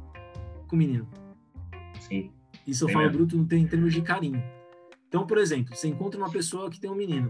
[0.68, 1.08] com o menino.
[2.00, 2.32] Sim.
[2.66, 3.18] Isso eu falo mesmo.
[3.18, 4.42] bruto não tem em termos de carinho.
[5.08, 7.30] Então, por exemplo, você encontra uma pessoa que tem um menino.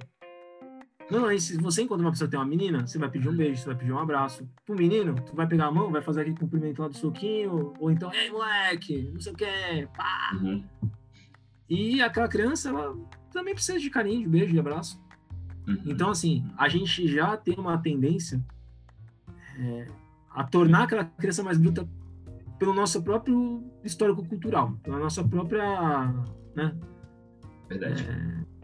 [1.09, 3.61] Normalmente, se você encontra uma pessoa que tem uma menina, você vai pedir um beijo,
[3.61, 4.47] você vai pedir um abraço.
[4.65, 7.89] Pro menino, tu vai pegar a mão, vai fazer aquele cumprimento lá do soquinho, ou
[7.89, 10.31] então, ei, moleque, não sei o que, pá.
[10.33, 10.63] Uhum.
[11.69, 12.97] E aquela criança, ela
[13.31, 15.01] também precisa de carinho, de beijo, de abraço.
[15.67, 15.81] Uhum.
[15.85, 18.43] Então, assim, a gente já tem uma tendência
[19.59, 19.87] é,
[20.29, 21.87] a tornar aquela criança mais bruta
[22.59, 26.13] pelo nosso próprio histórico cultural, pela nossa própria,
[26.55, 26.75] né,
[27.69, 28.03] Verdade.
[28.03, 28.56] É,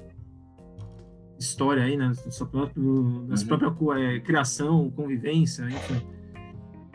[1.44, 2.08] história aí, né?
[2.08, 3.28] Nossa própria, uhum.
[3.48, 6.02] própria é, criação, convivência, enfim.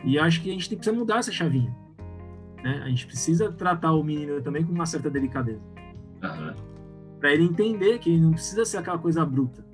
[0.03, 1.75] E acho que a gente que mudar essa chavinha.
[2.63, 2.81] Né?
[2.83, 5.61] A gente precisa tratar o menino também com uma certa delicadeza.
[6.23, 6.53] Uhum.
[7.19, 9.65] Para ele entender que ele não precisa ser aquela coisa bruta.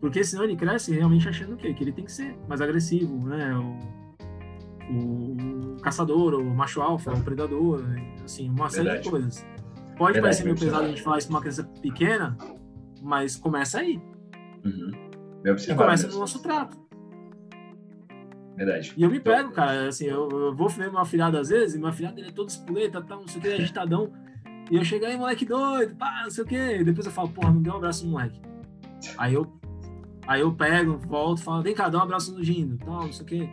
[0.00, 1.74] Porque senão ele cresce realmente achando o quê?
[1.74, 3.54] Que ele tem que ser mais agressivo, né?
[3.54, 3.76] O,
[4.92, 7.84] o, o caçador, o macho alfa, o predador,
[8.24, 8.74] assim, uma Verdade.
[8.74, 9.46] série de coisas.
[9.98, 12.38] Pode Verdade, parecer meio pesado a gente falar isso pra uma criança pequena,
[13.00, 14.00] mas começa aí.
[14.64, 14.90] Uhum.
[15.44, 16.78] E começa no nosso trato.
[18.56, 18.92] Verdade.
[18.96, 21.78] E eu me pego, cara, assim, eu, eu vou ver meu afilhado às vezes, e
[21.78, 24.12] meu afilhado ele é todo espoleta, tá, não sei o que, agitadão.
[24.70, 26.56] E eu chego aí, moleque doido, pá, não sei o que.
[26.56, 28.40] E depois eu falo, porra, não deu um abraço no moleque.
[29.16, 29.50] Aí eu,
[30.26, 33.24] aí eu pego, volto, falo, vem cá, dá um abraço no Gindo, tal, não sei
[33.24, 33.50] o que.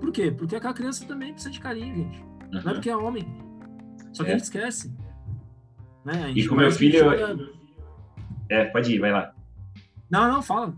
[0.00, 0.32] Por quê?
[0.32, 2.20] Porque aquela criança também precisa de carinho, gente.
[2.20, 2.62] Uhum.
[2.64, 3.24] Não é porque é homem.
[4.12, 4.34] Só que é.
[4.34, 4.92] a gente esquece.
[6.04, 6.32] Né?
[6.34, 6.98] E com meu filho.
[6.98, 7.61] Joga...
[8.52, 9.34] É, pode ir, vai lá.
[10.10, 10.74] Não, não, fala.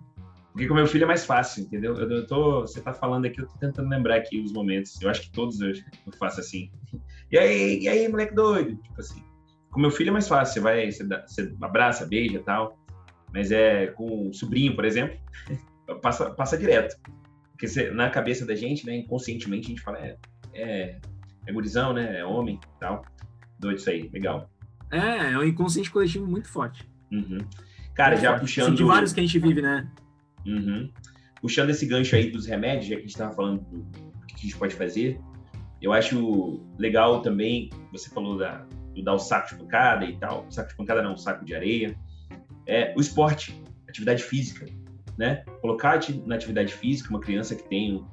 [0.52, 1.96] Porque com meu filho é mais fácil, entendeu?
[1.96, 5.02] Eu tô, você tá falando aqui, eu tô tentando lembrar aqui os momentos.
[5.02, 6.70] Eu acho que todos eu, eu faço assim.
[7.32, 8.80] E aí, e aí, moleque doido?
[8.80, 9.20] Tipo assim.
[9.72, 12.78] Com meu filho é mais fácil, você vai, você, dá, você abraça, beija tal.
[13.32, 15.18] Mas é com o sobrinho, por exemplo,
[16.00, 16.96] passa, passa direto.
[17.50, 20.16] Porque você, na cabeça da gente, né, inconscientemente, a gente fala, é,
[20.52, 21.00] é,
[21.44, 22.20] é gurizão, né?
[22.20, 23.04] É homem tal.
[23.58, 24.48] Doido isso aí, legal.
[24.92, 26.88] É, é um inconsciente coletivo muito forte.
[27.14, 27.38] Uhum.
[27.94, 28.76] Cara, já puxando.
[28.76, 29.88] De vários que a gente vive, né?
[30.46, 30.90] Uhum.
[31.40, 34.40] Puxando esse gancho aí dos remédios, já que a gente estava falando do que a
[34.40, 35.20] gente pode fazer,
[35.80, 40.46] eu acho legal também, você falou da, do dar o saco de pancada e tal,
[40.50, 41.96] saco de pancada não, saco de areia,
[42.66, 44.66] é o esporte, atividade física,
[45.16, 45.44] né?
[45.60, 48.04] Colocar na atividade física uma criança que tem,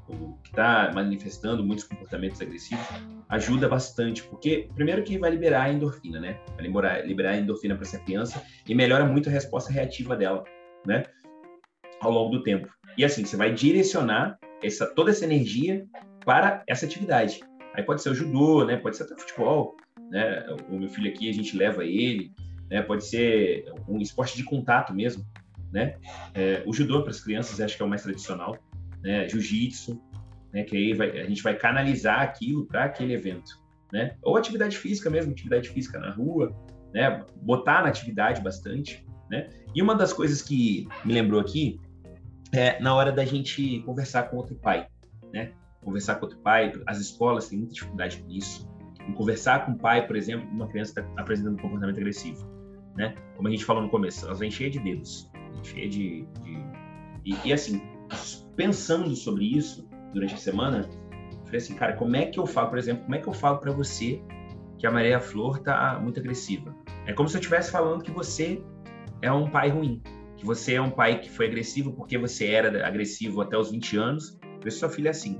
[0.43, 2.85] que está manifestando muitos comportamentos agressivos,
[3.29, 6.39] ajuda bastante, porque primeiro que vai liberar a endorfina, né?
[6.55, 10.43] Vai liberar, liberar a endorfina para essa criança e melhora muito a resposta reativa dela,
[10.85, 11.03] né?
[11.99, 12.67] Ao longo do tempo.
[12.97, 15.85] E assim, você vai direcionar essa, toda essa energia
[16.25, 17.39] para essa atividade.
[17.73, 18.77] Aí pode ser o judô, né?
[18.77, 19.75] Pode ser até o futebol,
[20.09, 20.45] né?
[20.69, 22.31] O meu filho aqui, a gente leva ele,
[22.69, 22.81] né?
[22.81, 25.25] Pode ser um esporte de contato mesmo,
[25.71, 25.95] né?
[26.33, 28.57] É, o judô para as crianças acho que é o mais tradicional,
[29.01, 29.27] né?
[29.27, 30.01] Jiu-jitsu,
[30.53, 30.63] né?
[30.63, 33.59] Que aí vai, a gente vai canalizar aquilo para aquele evento,
[33.91, 34.15] né?
[34.21, 36.55] Ou atividade física mesmo, atividade física na rua,
[36.93, 37.23] né?
[37.41, 39.49] Botar na atividade bastante, né?
[39.73, 41.79] E uma das coisas que me lembrou aqui
[42.51, 44.87] é na hora da gente conversar com outro pai,
[45.33, 45.53] né?
[45.83, 48.69] Conversar com outro pai, as escolas têm muita dificuldade com isso.
[49.07, 52.45] Em conversar com o pai, por exemplo, uma criança está apresentando um comportamento agressivo,
[52.95, 53.15] né?
[53.35, 55.30] Como a gente falou no começo, elas vêm cheias de dedos,
[55.63, 56.65] cheia de, de...
[57.25, 57.81] E, e, assim,
[58.55, 60.89] pensando sobre isso durante a semana,
[61.45, 63.57] falei assim, cara, como é que eu falo, por exemplo, como é que eu falo
[63.59, 64.21] para você
[64.77, 66.75] que a Maria Flor tá muito agressiva?
[67.05, 68.61] É como se eu estivesse falando que você
[69.21, 70.01] é um pai ruim,
[70.37, 73.97] que você é um pai que foi agressivo porque você era agressivo até os 20
[73.97, 75.39] anos, isso sua filha é assim.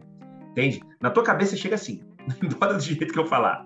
[0.52, 0.82] Entende?
[1.02, 2.02] Na tua cabeça chega assim,
[2.44, 3.66] importa do jeito que eu falar.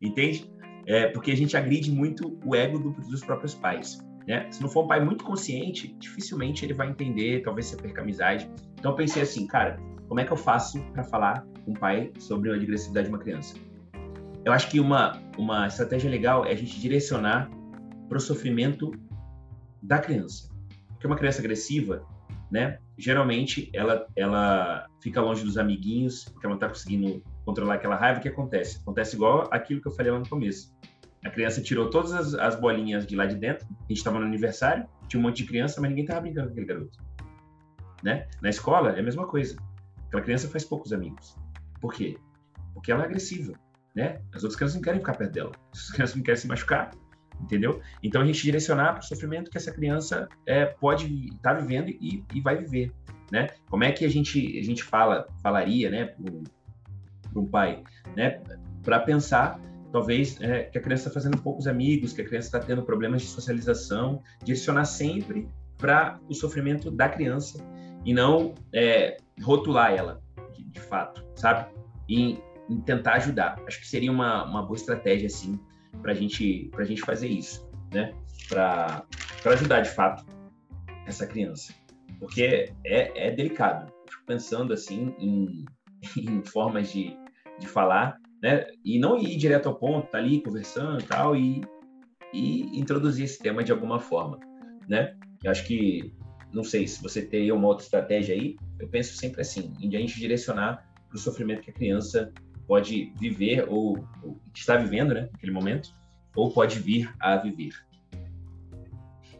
[0.00, 0.50] Entende?
[0.86, 3.98] É, porque a gente agride muito o ego do, dos próprios pais.
[4.26, 4.50] Né?
[4.50, 8.50] Se não for um pai muito consciente, dificilmente ele vai entender, talvez você perca amizade.
[8.78, 12.12] Então eu pensei assim, cara, como é que eu faço para falar com o pai
[12.18, 13.54] sobre a agressividade de uma criança?
[14.44, 17.50] Eu acho que uma, uma estratégia legal é a gente direcionar
[18.08, 18.92] para o sofrimento
[19.82, 20.48] da criança.
[20.88, 22.06] Porque uma criança agressiva,
[22.50, 27.96] né, geralmente ela, ela fica longe dos amiguinhos, porque ela não está conseguindo controlar aquela
[27.96, 28.18] raiva.
[28.18, 28.78] O que acontece?
[28.78, 30.74] Acontece igual aquilo que eu falei lá no começo
[31.26, 33.66] a criança tirou todas as, as bolinhas de lá de dentro.
[33.66, 36.52] A gente estava no aniversário, tinha um monte de criança, mas ninguém estava brincando com
[36.52, 36.98] aquele garoto.
[38.02, 38.28] Né?
[38.40, 39.56] Na escola é a mesma coisa.
[40.06, 41.36] Aquela criança faz poucos amigos.
[41.80, 42.16] Por quê?
[42.72, 43.54] Porque ela é agressiva,
[43.94, 44.20] né?
[44.32, 45.52] As outras crianças não querem ficar perto dela.
[45.72, 46.92] As crianças não querem se machucar,
[47.40, 47.80] entendeu?
[48.02, 51.88] Então a gente direcionar para o sofrimento que essa criança é, pode estar tá vivendo
[51.88, 52.92] e, e, vai viver,
[53.32, 53.48] né?
[53.68, 57.82] Como é que a gente a gente fala falaria, né, para um pai,
[58.14, 58.40] né,
[58.84, 59.60] para pensar
[59.96, 63.22] talvez é, que a criança está fazendo poucos amigos, que a criança está tendo problemas
[63.22, 67.64] de socialização, direcionar sempre para o sofrimento da criança
[68.04, 70.20] e não é, rotular ela,
[70.52, 71.72] de, de, fato, sabe?
[72.06, 72.38] E,
[72.68, 73.58] e, tentar ajudar.
[73.66, 75.58] Acho que seria uma, uma boa estratégia, assim,
[76.02, 78.12] para gente, a gente fazer isso, né?
[78.50, 79.02] Para
[79.46, 80.26] ajudar, de fato,
[81.06, 81.72] essa criança.
[82.20, 83.90] Porque é, é delicado.
[84.10, 85.64] fico pensando, assim, em,
[86.20, 87.16] em formas de,
[87.58, 88.66] de falar né?
[88.84, 91.62] E não ir direto ao ponto, tá ali conversando tal, e,
[92.32, 94.38] e introduzir esse tema de alguma forma,
[94.88, 95.16] né?
[95.42, 96.14] Eu acho que,
[96.52, 100.00] não sei, se você teria uma outra estratégia aí, eu penso sempre assim, em a
[100.00, 102.32] gente direcionar para o sofrimento que a criança
[102.66, 105.94] pode viver ou, ou está vivendo, né, naquele momento,
[106.34, 107.72] ou pode vir a viver.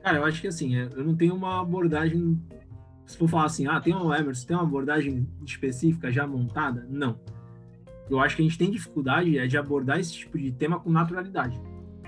[0.02, 2.40] Cara, eu acho que assim, é, eu não tenho uma abordagem.
[3.04, 6.86] Se for falar assim, ah, tem um Emerson, tem uma abordagem específica já montada?
[6.88, 7.18] Não
[8.08, 10.90] eu acho que a gente tem dificuldade é de abordar esse tipo de tema com
[10.90, 11.60] naturalidade.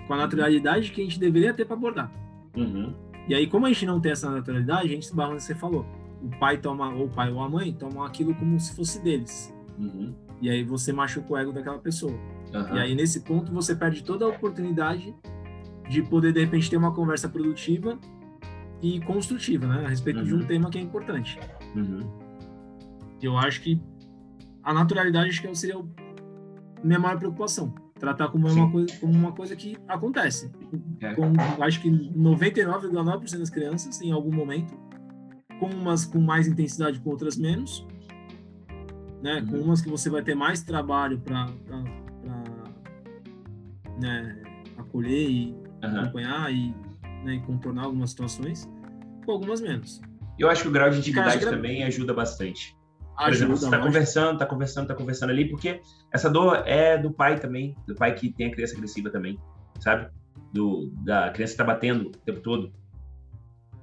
[0.06, 2.12] Com a naturalidade que a gente deveria ter para abordar.
[2.56, 2.94] Uhum.
[3.28, 5.54] E aí, como a gente não tem essa naturalidade, a gente se barra onde você
[5.54, 5.84] falou.
[6.22, 9.54] O pai toma, ou o pai ou a mãe, tomam aquilo como se fosse deles.
[9.78, 10.14] Uhum.
[10.40, 12.12] E aí você machuca o ego daquela pessoa.
[12.12, 12.76] Uhum.
[12.76, 15.14] E aí, nesse ponto, você perde toda a oportunidade
[15.88, 17.98] de poder, de repente, ter uma conversa produtiva
[18.80, 19.84] e construtiva, né?
[19.84, 20.46] A respeito de um uhum.
[20.46, 21.38] tema que é importante.
[21.74, 22.08] Uhum.
[23.20, 23.80] Eu acho que
[24.68, 27.74] a naturalidade acho que seria a minha maior preocupação.
[27.98, 30.52] Tratar como uma, coisa, como uma coisa que acontece.
[31.00, 31.14] É.
[31.14, 34.78] Com, acho que 99,9% das crianças, em algum momento,
[35.58, 37.86] com umas com mais intensidade, com outras menos,
[39.22, 39.40] né?
[39.40, 39.46] Uhum.
[39.46, 41.46] Com umas que você vai ter mais trabalho para
[43.98, 44.42] né,
[44.76, 46.00] acolher e uhum.
[46.00, 46.74] acompanhar e,
[47.24, 48.70] né, e contornar algumas situações,
[49.24, 50.02] com algumas menos.
[50.38, 52.77] Eu acho que o grau de intimidade também ajuda bastante.
[53.26, 55.80] Exemplo, você está conversando, está conversando, está conversando ali, porque
[56.12, 59.38] essa dor é do pai também, do pai que tem a criança agressiva também,
[59.80, 60.08] sabe?
[60.52, 62.72] Do, da criança que tá batendo o tempo todo.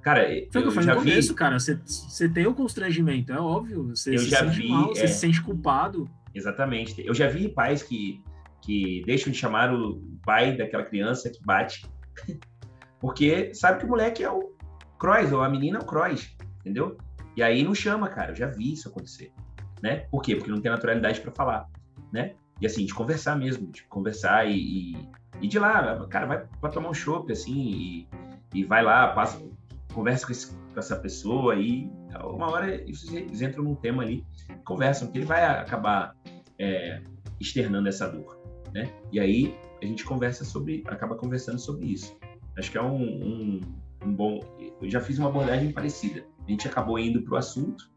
[0.00, 1.10] Cara, Foi eu, eu já vi...
[1.10, 3.88] Começo, cara, você tem o constrangimento, é óbvio.
[3.88, 5.06] Você eu se já sente vi, mal, você é...
[5.08, 6.08] se sente culpado.
[6.34, 7.04] Exatamente.
[7.04, 8.22] Eu já vi pais que,
[8.62, 11.84] que deixam de chamar o pai daquela criança que bate,
[13.00, 14.54] porque sabe que o moleque é o
[14.98, 16.96] Croix, ou a menina é o Croix, entendeu?
[17.36, 18.32] E aí não chama, cara.
[18.32, 19.32] Eu já vi isso acontecer,
[19.82, 20.06] né?
[20.10, 20.34] Por quê?
[20.34, 21.68] Porque não tem naturalidade para falar,
[22.10, 22.34] né?
[22.60, 25.08] E assim, de conversar mesmo, de conversar e, e,
[25.42, 28.08] e de lá, cara, vai para tomar um chopp, assim, e,
[28.54, 29.38] e vai lá, passa,
[29.92, 31.90] conversa com, esse, com, essa pessoa e
[32.24, 34.24] uma hora eles entram num tema ali,
[34.64, 36.16] conversam, que ele vai acabar
[36.58, 37.02] é,
[37.38, 38.38] externando essa dor,
[38.72, 38.90] né?
[39.12, 42.16] E aí a gente conversa sobre, acaba conversando sobre isso.
[42.56, 43.60] Acho que é um, um,
[44.02, 44.40] um bom.
[44.80, 47.90] Eu já fiz uma abordagem parecida a gente acabou indo para o assunto,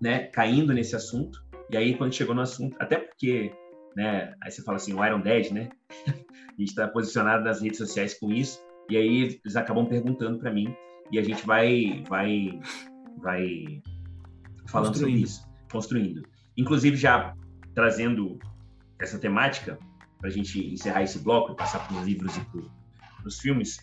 [0.00, 3.52] né, caindo nesse assunto, e aí quando chegou no assunto, até porque,
[3.96, 5.68] né, aí você fala assim, o Iron Dead, né,
[6.06, 8.60] a gente está posicionado nas redes sociais com isso,
[8.90, 10.74] e aí eles acabam perguntando para mim
[11.10, 12.58] e a gente vai, vai,
[13.18, 13.82] vai
[14.66, 16.22] falando sobre isso, construindo.
[16.56, 17.34] Inclusive, já
[17.74, 18.38] trazendo
[18.98, 19.78] essa temática,
[20.18, 23.76] para a gente encerrar esse bloco passar para os livros e para os filmes,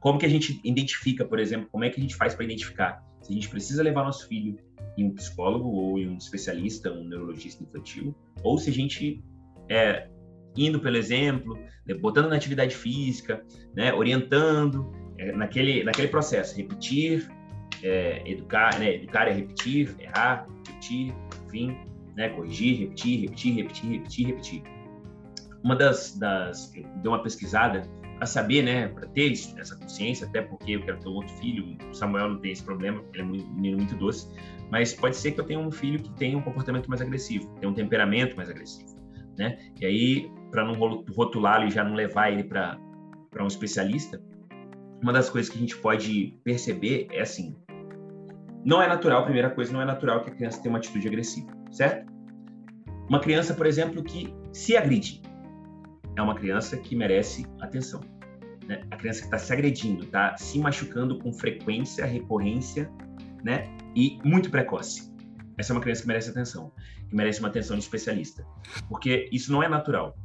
[0.00, 3.02] como que a gente identifica, por exemplo, como é que a gente faz para identificar
[3.26, 4.56] se a gente precisa levar nosso filho
[4.96, 9.20] em um psicólogo ou em um especialista, um neurologista infantil, ou se a gente
[9.68, 10.08] é,
[10.56, 13.44] indo pelo exemplo, né, botando na atividade física,
[13.74, 17.28] né, orientando é, naquele naquele processo, repetir,
[17.82, 21.12] é, educar, né, educar é repetir, errar, repetir,
[21.46, 21.76] enfim,
[22.14, 24.62] né, corrigir, repetir, repetir, repetir, repetir, repetir.
[25.64, 26.72] Uma das, das
[27.04, 27.82] uma pesquisada
[28.16, 31.94] para saber, né, para ter essa consciência, até porque eu quero ter outro filho, o
[31.94, 34.28] Samuel não tem esse problema, ele é um menino muito doce,
[34.70, 37.70] mas pode ser que eu tenha um filho que tenha um comportamento mais agressivo, tenha
[37.70, 38.96] um temperamento mais agressivo,
[39.38, 39.58] né?
[39.80, 40.74] E aí, para não
[41.14, 42.78] rotulá-lo e já não levar ele para
[43.38, 44.20] um especialista,
[45.02, 47.54] uma das coisas que a gente pode perceber é assim,
[48.64, 51.48] não é natural, primeira coisa, não é natural que a criança tenha uma atitude agressiva,
[51.70, 52.10] certo?
[53.08, 55.22] Uma criança, por exemplo, que se agride,
[56.16, 58.00] é uma criança que merece atenção.
[58.66, 58.82] Né?
[58.90, 62.90] A criança que está se agredindo, está se machucando com frequência, recorrência,
[63.44, 63.68] né?
[63.94, 65.12] E muito precoce.
[65.56, 66.72] Essa é uma criança que merece atenção,
[67.08, 68.44] que merece uma atenção de especialista,
[68.88, 70.16] porque isso não é natural.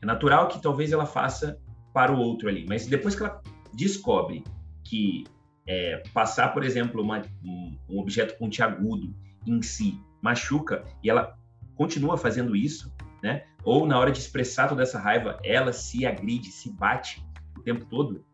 [0.00, 1.60] É natural que talvez ela faça
[1.92, 3.40] para o outro ali, mas depois que ela
[3.74, 4.42] descobre
[4.82, 5.24] que
[5.66, 9.14] é, passar, por exemplo, uma, um, um objeto pontiagudo
[9.46, 11.38] em si machuca e ela
[11.76, 12.92] continua fazendo isso,
[13.22, 13.44] né?
[13.64, 17.24] Ou na hora de expressar toda essa raiva, ela se agride, se bate
[17.56, 18.24] o tempo todo.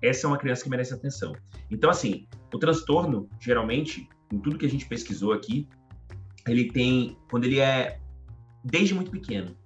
[0.00, 1.34] Essa é uma criança que merece atenção.
[1.70, 5.68] Então, assim, o transtorno, geralmente, em tudo que a gente pesquisou aqui,
[6.46, 7.98] ele tem, quando ele é
[8.64, 9.56] desde muito pequeno,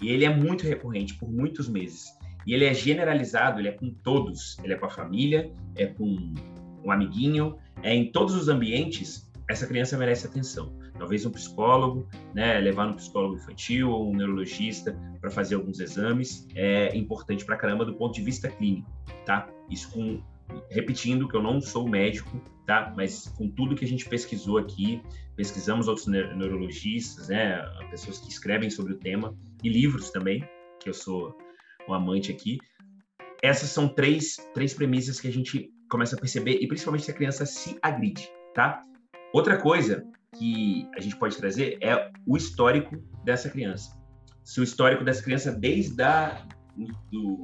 [0.00, 2.06] e ele é muito recorrente por muitos meses,
[2.46, 6.34] e ele é generalizado, ele é com todos, ele é com a família, é com
[6.84, 10.76] um amiguinho, é em todos os ambientes, essa criança merece atenção.
[10.98, 16.46] Talvez um psicólogo, né, levar um psicólogo infantil ou um neurologista para fazer alguns exames
[16.54, 18.90] é importante para caramba do ponto de vista clínico,
[19.24, 19.48] tá?
[19.68, 20.22] Isso com
[20.70, 22.92] repetindo que eu não sou médico, tá?
[22.96, 25.02] Mas com tudo que a gente pesquisou aqui,
[25.34, 30.46] pesquisamos outros neurologistas, né, pessoas que escrevem sobre o tema e livros também,
[30.78, 31.36] que eu sou
[31.88, 32.58] um amante aqui.
[33.42, 37.14] Essas são três, três premissas que a gente começa a perceber, e principalmente se a
[37.14, 38.82] criança se agride, tá?
[39.32, 40.06] Outra coisa
[40.36, 43.96] que a gente pode trazer é o histórico dessa criança.
[44.44, 46.46] Se o histórico dessa criança desde a,
[47.10, 47.40] do,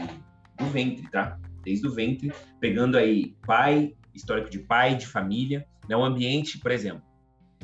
[0.59, 1.39] do ventre, tá?
[1.65, 5.97] Desde o ventre, pegando aí pai, histórico de pai, de família, né?
[5.97, 7.03] Um ambiente, por exemplo,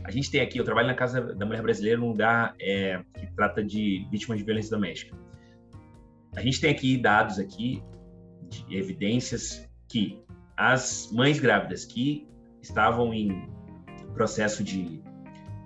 [0.03, 3.27] a gente tem aqui, eu trabalho na Casa da Mulher Brasileira, um lugar é, que
[3.35, 5.17] trata de vítimas de violência doméstica.
[6.37, 7.83] A gente tem aqui dados aqui,
[8.49, 10.23] de evidências que
[10.57, 12.29] as mães grávidas que
[12.61, 13.49] estavam em
[14.15, 15.03] processo de,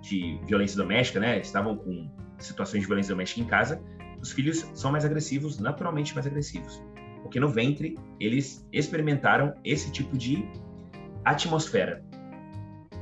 [0.01, 3.81] de violência doméstica, né, estavam com situações de violência doméstica em casa,
[4.21, 6.81] os filhos são mais agressivos, naturalmente mais agressivos.
[7.21, 10.45] Porque no ventre eles experimentaram esse tipo de
[11.25, 12.03] atmosfera.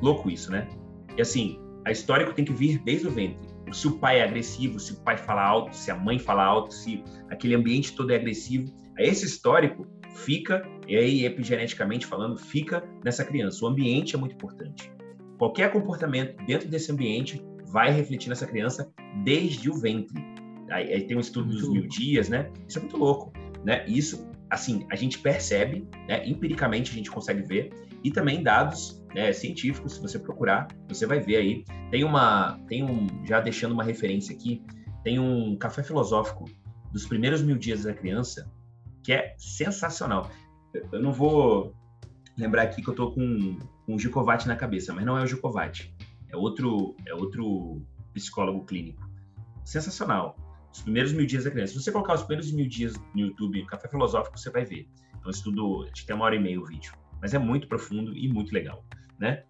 [0.02, 0.68] Louco isso, né?
[1.16, 3.48] E assim, a história tem que vir desde o ventre.
[3.72, 6.74] Se o pai é agressivo, se o pai fala alto, se a mãe fala alto,
[6.74, 9.86] se aquele ambiente todo é agressivo, esse histórico
[10.16, 13.66] fica, e aí epigeneticamente falando, fica nessa criança.
[13.66, 14.92] O ambiente é muito importante.
[15.38, 18.92] Qualquer comportamento dentro desse ambiente vai refletir nessa criança
[19.24, 20.18] desde o ventre.
[20.70, 22.52] Aí, aí tem um estudo muito dos mil dias, né?
[22.68, 23.32] Isso é muito louco,
[23.64, 23.86] né?
[23.88, 26.28] Isso, assim, a gente percebe, né?
[26.28, 27.72] Empiricamente a gente consegue ver
[28.04, 31.64] e também dados né, científicos, se você procurar, você vai ver aí.
[31.90, 34.64] Tem uma, tem um, já deixando uma referência aqui,
[35.04, 36.46] tem um café filosófico
[36.92, 38.52] dos primeiros mil dias da criança
[39.04, 40.30] que é sensacional.
[40.92, 41.74] Eu não vou
[42.38, 43.58] lembrar aqui que eu tô com,
[43.88, 45.96] com o Gicovati na cabeça, mas não é o Gicovati.
[46.30, 47.82] É outro, é outro
[48.14, 49.10] psicólogo clínico.
[49.64, 50.36] Sensacional.
[50.72, 51.74] Os primeiros mil dias da criança.
[51.74, 54.90] Se você colocar os primeiros mil dias no YouTube, Café Filosófico, você vai ver.
[55.24, 56.92] É um estudo, acho que tem uma hora e meia o vídeo.
[57.22, 58.84] Mas é muito profundo e muito legal,
[59.18, 59.44] né?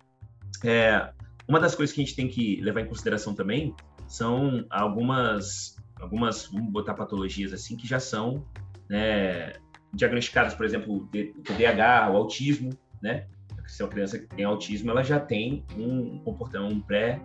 [0.64, 1.12] É,
[1.48, 3.76] uma das coisas que a gente tem que levar em consideração também
[4.08, 8.46] são algumas, algumas, vamos botar patologias assim, que já são
[8.88, 9.54] né,
[9.94, 12.70] diagnosticadas, por exemplo, o TDAH, o autismo,
[13.02, 13.28] né?
[13.68, 17.22] Se uma criança que tem autismo, ela já tem um comportamento, um pré,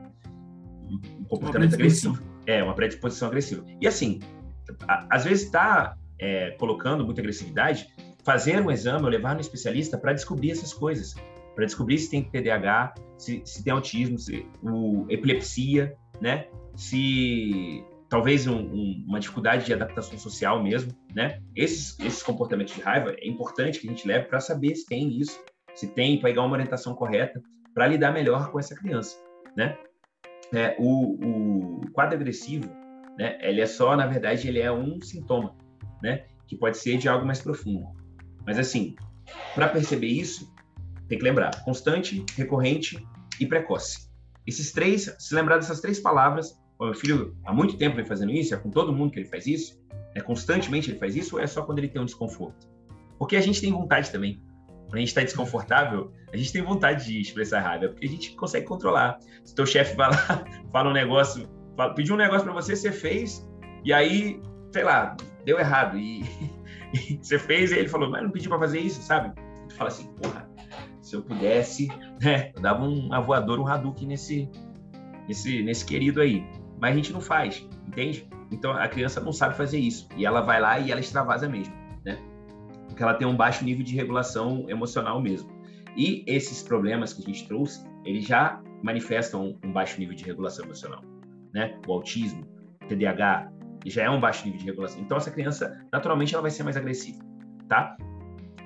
[0.91, 2.23] um comportamento agressivo.
[2.47, 3.65] É, uma predisposição agressiva.
[3.81, 4.21] E assim,
[4.87, 7.89] às vezes está é, colocando muita agressividade,
[8.25, 11.15] fazer um exame ou levar no especialista para descobrir essas coisas,
[11.55, 16.47] para descobrir se tem TDAH, se, se tem autismo, se o epilepsia, né?
[16.75, 21.41] Se talvez um, um, uma dificuldade de adaptação social mesmo, né?
[21.55, 25.19] Esses, esses comportamentos de raiva é importante que a gente leve para saber se tem
[25.19, 25.41] isso
[25.75, 27.43] se tem, pegar uma orientação correta
[27.75, 29.17] para lidar melhor com essa criança,
[29.57, 29.77] né?
[30.55, 32.69] É, o, o quadro agressivo,
[33.19, 33.39] né?
[33.41, 35.57] Ele é só, na verdade, ele é um sintoma,
[36.03, 36.27] né?
[36.47, 37.87] Que pode ser de algo mais profundo.
[38.47, 38.95] Mas assim,
[39.55, 40.53] para perceber isso,
[41.09, 43.03] tem que lembrar: constante, recorrente
[43.41, 44.11] e precoce.
[44.47, 48.33] Esses três, se lembrar dessas três palavras, o meu filho há muito tempo vem fazendo
[48.33, 49.81] isso, é com todo mundo que ele faz isso,
[50.15, 52.69] é constantemente ele faz isso, ou é só quando ele tem um desconforto?
[53.19, 54.43] Porque a gente tem vontade também.
[54.93, 58.67] A gente está desconfortável, a gente tem vontade de expressar raiva, porque a gente consegue
[58.67, 59.19] controlar.
[59.45, 62.93] Se teu chefe vai lá, fala um negócio, fala, pediu um negócio para você, você
[62.93, 63.49] fez,
[63.85, 64.41] e aí,
[64.71, 65.97] sei lá, deu errado.
[65.97, 66.23] E,
[66.93, 69.35] e você fez, e ele falou, mas não pediu para fazer isso, sabe?
[69.69, 70.47] Tu fala assim, porra,
[71.01, 71.89] se eu pudesse,
[72.21, 74.49] né, eu dava um voador, um Hadouken nesse,
[75.27, 76.47] nesse, nesse querido aí.
[76.79, 78.29] Mas a gente não faz, entende?
[78.51, 80.09] Então a criança não sabe fazer isso.
[80.17, 81.82] E ela vai lá e ela extravasa mesmo?
[82.93, 85.51] Porque ela tem um baixo nível de regulação emocional mesmo.
[85.97, 90.65] E esses problemas que a gente trouxe, eles já manifestam um baixo nível de regulação
[90.65, 91.03] emocional,
[91.55, 91.79] né?
[91.87, 92.47] O autismo,
[92.83, 93.51] o TDAH,
[93.87, 95.01] já é um baixo nível de regulação.
[95.01, 97.19] Então essa criança, naturalmente, ela vai ser mais agressiva,
[97.69, 97.97] tá?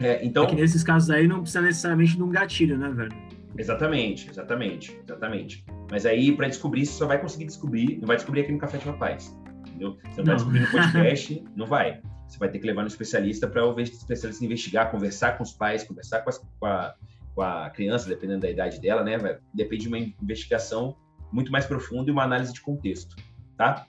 [0.01, 0.45] É, então...
[0.45, 3.13] É que nesses casos aí não precisa necessariamente de um gatilho, né, velho?
[3.57, 5.65] Exatamente, exatamente, exatamente.
[5.91, 8.79] Mas aí, para descobrir, você só vai conseguir descobrir, não vai descobrir aqui no Café
[8.79, 9.35] de Rapaz
[9.77, 9.97] entendeu?
[10.11, 10.25] Você não, não.
[10.25, 12.01] vai descobrir no podcast, não vai.
[12.29, 15.85] Você vai ter que levar no especialista para o especialista investigar, conversar com os pais,
[15.85, 16.95] conversar com, as, com, a,
[17.35, 19.17] com, a, criança, dependendo da idade dela, né?
[19.17, 20.97] Vai, depende de uma investigação
[21.33, 23.17] muito mais profunda e uma análise de contexto,
[23.57, 23.87] tá?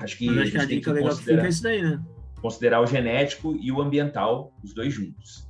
[0.00, 2.02] Acho que, acho a, a dica legal fica isso daí, né?
[2.40, 5.48] Considerar o genético e o ambiental, os dois juntos.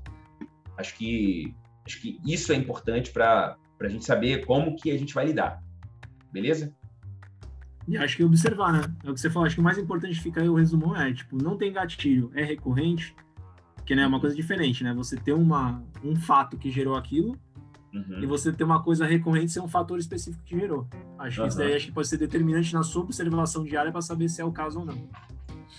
[0.76, 1.54] Acho que,
[1.86, 5.62] acho que isso é importante para a gente saber como que a gente vai lidar.
[6.32, 6.74] Beleza?
[7.90, 8.82] E acho que observar, né?
[9.04, 11.12] É o que você falou, acho que o mais importante fica aí o resumão é,
[11.12, 13.16] tipo, não tem gatilho, é recorrente,
[13.84, 14.94] que né, é uma coisa diferente, né?
[14.94, 17.36] Você ter uma, um fato que gerou aquilo
[17.92, 18.22] uhum.
[18.22, 20.86] e você ter uma coisa recorrente ser um fator específico que gerou.
[21.18, 21.46] Acho uhum.
[21.46, 24.40] que isso daí acho que pode ser determinante na sua observação diária para saber se
[24.40, 25.08] é o caso ou não.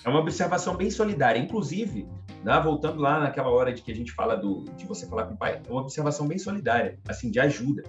[0.04, 2.06] É uma observação bem solidária, inclusive,
[2.44, 5.36] né, voltando lá naquela hora de que a gente fala do, de você falar com
[5.36, 7.84] o pai, é uma observação bem solidária, assim, de ajuda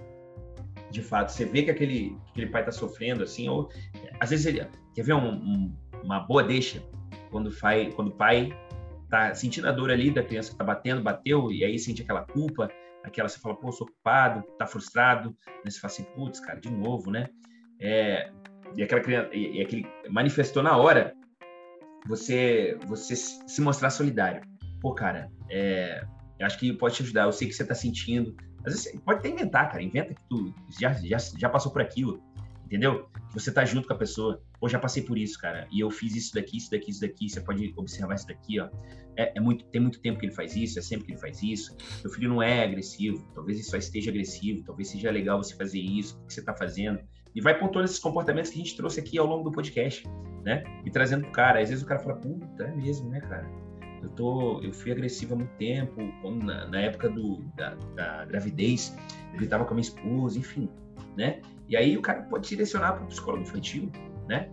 [0.93, 3.67] de fato, você vê que aquele, que aquele pai está sofrendo, assim, ou
[4.19, 6.83] às vezes ele quer ver um, um, uma boa deixa
[7.29, 7.49] quando,
[7.95, 8.49] quando o pai
[9.09, 12.21] tá sentindo a dor ali da criança que tá batendo, bateu, e aí sente aquela
[12.21, 12.69] culpa,
[13.03, 15.69] aquela você fala, pô, sou culpado, tá frustrado, né?
[15.69, 17.27] você fala assim, putz, cara, de novo, né?
[17.79, 18.31] É,
[18.75, 21.13] e aquela criança, e, e aquele manifestou na hora,
[22.07, 24.41] você, você se mostrar solidário.
[24.81, 26.03] Pô, cara, é,
[26.39, 28.35] eu acho que pode te ajudar, eu sei que você tá sentindo,
[28.65, 29.83] às vezes pode até inventar, cara.
[29.83, 32.21] Inventa que tu já, já, já passou por aquilo,
[32.73, 33.07] entendeu?
[33.33, 34.41] Você tá junto com a pessoa.
[34.59, 35.67] Ou já passei por isso, cara.
[35.71, 37.29] E eu fiz isso daqui, isso daqui, isso daqui.
[37.29, 38.67] Você pode observar isso daqui, ó.
[39.15, 41.43] É, é, muito, tem muito tempo que ele faz isso, é sempre que ele faz
[41.43, 41.75] isso.
[42.01, 43.23] Seu filho não é agressivo.
[43.35, 44.63] Talvez ele só esteja agressivo.
[44.63, 46.99] Talvez seja legal você fazer isso, o que você tá fazendo.
[47.35, 50.03] E vai pontuando esses comportamentos que a gente trouxe aqui ao longo do podcast,
[50.43, 50.63] né?
[50.83, 51.61] E trazendo pro cara.
[51.61, 53.47] Às vezes o cara fala, puta, é mesmo, né, cara?
[54.01, 56.01] Eu, tô, eu fui agressivo há muito tempo,
[56.43, 58.93] na, na, época do, da, da, gravidez,
[59.31, 60.69] eu gritava com a minha esposa, enfim,
[61.15, 61.41] né?
[61.69, 63.91] E aí o cara pode direcionar para o psicólogo infantil,
[64.27, 64.49] né?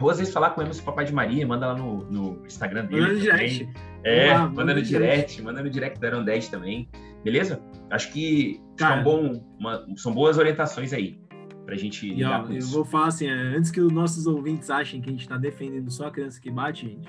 [0.00, 2.86] Ou às vezes falar com o Emerson Papai de Maria, manda lá no, no Instagram
[2.86, 3.00] dele.
[3.00, 3.68] Manda no direct.
[4.04, 6.88] É, manda, manda no direct, manda no direct da Aron 10 também.
[7.24, 7.60] Beleza?
[7.90, 11.20] Acho que cara, são, bom, uma, são boas orientações aí
[11.66, 15.00] pra gente e, ó, Eu vou falar assim, é, antes que os nossos ouvintes achem
[15.00, 17.08] que a gente tá defendendo só a criança que bate, gente,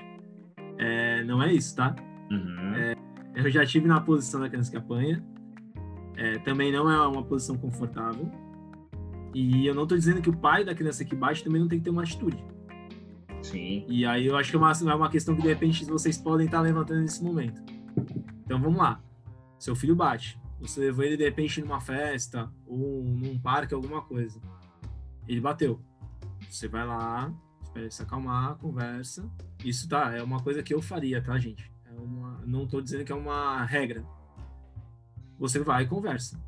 [0.76, 1.94] é, não é isso, tá?
[2.30, 2.74] Uhum.
[2.74, 2.94] É,
[3.36, 5.24] eu já tive na posição da criança que apanha.
[6.16, 8.30] É, também não é uma posição confortável.
[9.34, 11.78] E eu não estou dizendo que o pai da criança que bate também não tem
[11.78, 12.44] que ter uma atitude.
[13.42, 13.84] Sim.
[13.88, 16.46] E aí eu acho que é uma, é uma questão que de repente vocês podem
[16.46, 17.62] estar levantando nesse momento.
[18.44, 19.00] Então vamos lá.
[19.58, 20.38] Seu filho bate.
[20.60, 24.40] Você levou ele de repente numa festa ou num parque, alguma coisa.
[25.26, 25.80] Ele bateu.
[26.50, 29.30] Você vai lá, espera ele se acalmar, conversa.
[29.64, 31.72] Isso tá, é uma coisa que eu faria, tá, gente?
[31.84, 34.04] É uma, não estou dizendo que é uma regra.
[35.38, 36.38] Você vai e conversa.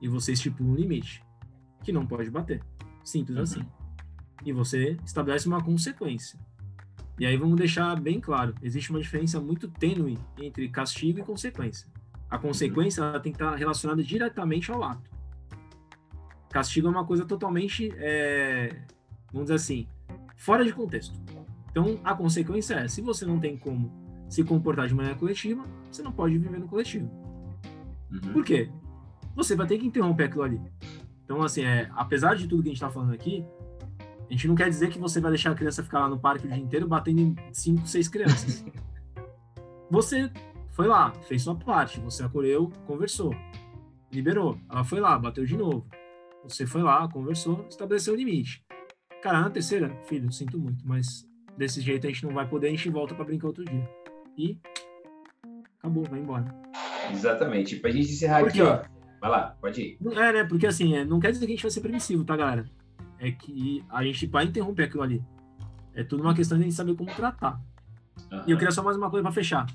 [0.00, 1.22] E você estipula um limite.
[1.82, 2.62] Que não pode bater.
[3.04, 3.42] Simples uhum.
[3.42, 3.66] assim.
[4.44, 6.38] E você estabelece uma consequência.
[7.18, 11.88] E aí vamos deixar bem claro: existe uma diferença muito tênue entre castigo e consequência.
[12.30, 15.10] A consequência ela tem que estar relacionada diretamente ao ato.
[16.50, 18.82] Castigo é uma coisa totalmente, é,
[19.32, 19.88] vamos dizer assim,
[20.36, 21.18] fora de contexto.
[21.70, 23.90] Então, a consequência é, se você não tem como
[24.28, 27.10] se comportar de maneira coletiva, você não pode viver no coletivo.
[28.10, 28.32] Uhum.
[28.32, 28.70] Por quê?
[29.34, 30.60] Você vai ter que interromper aquilo ali.
[31.28, 33.44] Então, assim, é, apesar de tudo que a gente está falando aqui,
[34.00, 36.46] a gente não quer dizer que você vai deixar a criança ficar lá no parque
[36.46, 38.64] o dia inteiro batendo em cinco, seis crianças.
[39.90, 40.32] você
[40.70, 43.34] foi lá, fez sua parte, você acolheu, conversou.
[44.10, 44.58] liberou.
[44.70, 45.86] Ela foi lá, bateu de novo.
[46.44, 48.64] Você foi lá, conversou, estabeleceu o limite.
[49.22, 52.70] Cara, na terceira, filho, sinto muito, mas desse jeito a gente não vai poder, a
[52.70, 53.86] gente volta para brincar outro dia.
[54.34, 54.58] E
[55.78, 56.46] acabou, vai embora.
[57.12, 57.76] Exatamente.
[57.76, 58.82] Pra gente encerrar aqui, ó.
[59.20, 59.98] Vai lá, pode ir.
[60.12, 60.44] É, né?
[60.44, 62.68] Porque assim, é, não quer dizer que a gente vai ser permissivo, tá, galera?
[63.18, 65.24] É que a gente vai interromper aquilo ali.
[65.94, 67.60] É tudo uma questão de a gente saber como tratar.
[68.30, 68.42] Uhum.
[68.46, 69.66] E eu queria só mais uma coisa para fechar.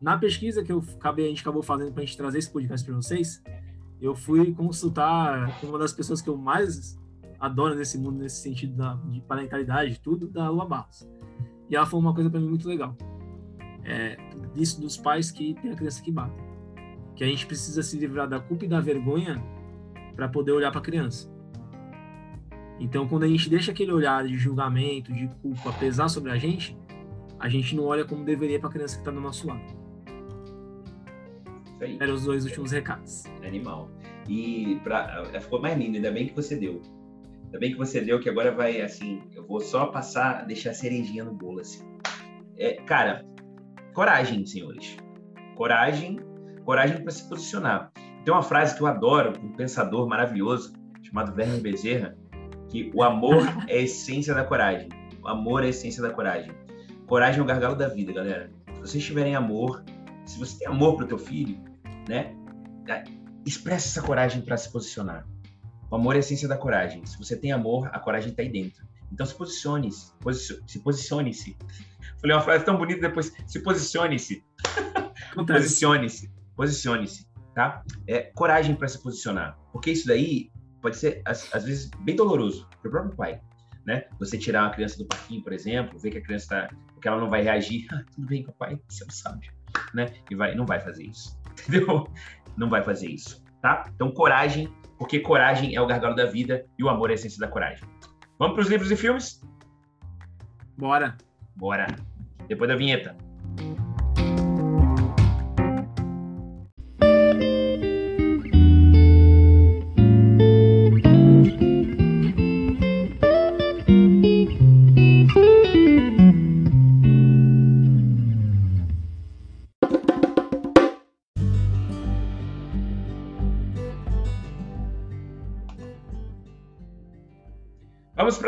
[0.00, 2.84] Na pesquisa que eu acabei, a gente acabou fazendo para a gente trazer esse podcast
[2.84, 3.42] para vocês,
[4.00, 6.98] eu fui consultar uma das pessoas que eu mais
[7.38, 11.08] adoro nesse mundo, nesse sentido da, de parentalidade, tudo, da Lua Barros.
[11.68, 12.96] E ela falou uma coisa para mim muito legal.
[13.84, 14.16] É,
[14.54, 16.49] disso dos pais que tem a criança que bate.
[17.20, 19.44] Que a gente precisa se livrar da culpa e da vergonha
[20.16, 21.30] para poder olhar para a criança.
[22.78, 26.74] Então, quando a gente deixa aquele olhar de julgamento, de culpa pesar sobre a gente,
[27.38, 29.60] a gente não olha como deveria para a criança que está do nosso lado.
[31.66, 31.98] Isso aí.
[32.00, 33.24] Eram os dois últimos recados.
[33.44, 33.90] Animal.
[34.26, 36.80] E pra, ficou mais lindo, ainda bem que você deu.
[37.44, 40.74] Ainda bem que você deu, que agora vai, assim, eu vou só passar, deixar a
[40.74, 41.86] cerejinha no bolo, assim.
[42.56, 43.26] É, cara,
[43.92, 44.96] coragem, senhores.
[45.54, 46.18] Coragem,
[46.64, 47.90] coragem para se posicionar.
[48.24, 52.16] Tem uma frase que eu adoro, um pensador maravilhoso, chamado Werner Bezerra,
[52.68, 54.88] que o amor é a essência da coragem.
[55.22, 56.52] O amor é a essência da coragem.
[57.06, 58.50] Coragem é o gargalo da vida, galera.
[58.74, 59.84] Se vocês tiverem amor,
[60.24, 61.58] se você tem amor para o teu filho,
[62.08, 62.34] né?
[62.88, 63.04] É,
[63.44, 65.26] expressa essa coragem para se posicionar.
[65.90, 67.04] O amor é a essência da coragem.
[67.04, 68.84] Se você tem amor, a coragem está aí dentro.
[69.12, 70.12] Então se posicione-se,
[70.66, 71.56] se posicione-se.
[72.20, 74.44] Falei uma frase tão bonita depois, se posicione-se.
[75.46, 76.30] posicione-se,
[76.60, 77.82] posicione-se, tá?
[78.06, 80.52] É coragem para se posicionar, porque isso daí
[80.82, 83.40] pode ser, às, às vezes, bem doloroso para o próprio pai.
[83.86, 84.04] Né?
[84.18, 87.18] Você tirar uma criança do parquinho, por exemplo, ver que a criança está, que ela
[87.18, 89.48] não vai reagir, ah, tudo bem, papai, você não sabe,
[89.94, 90.12] né?
[90.30, 92.06] E vai, não vai fazer isso, entendeu?
[92.58, 93.90] Não vai fazer isso, tá?
[93.94, 97.40] Então coragem, porque coragem é o gargalo da vida e o amor é a essência
[97.40, 97.88] da coragem.
[98.38, 99.40] Vamos para os livros e filmes?
[100.76, 101.16] Bora.
[101.56, 101.86] Bora.
[102.46, 103.16] Depois da vinheta.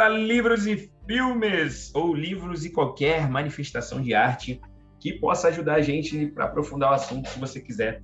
[0.03, 4.61] Para livros e filmes, ou livros e qualquer manifestação de arte
[4.99, 8.03] que possa ajudar a gente para aprofundar o assunto, se você quiser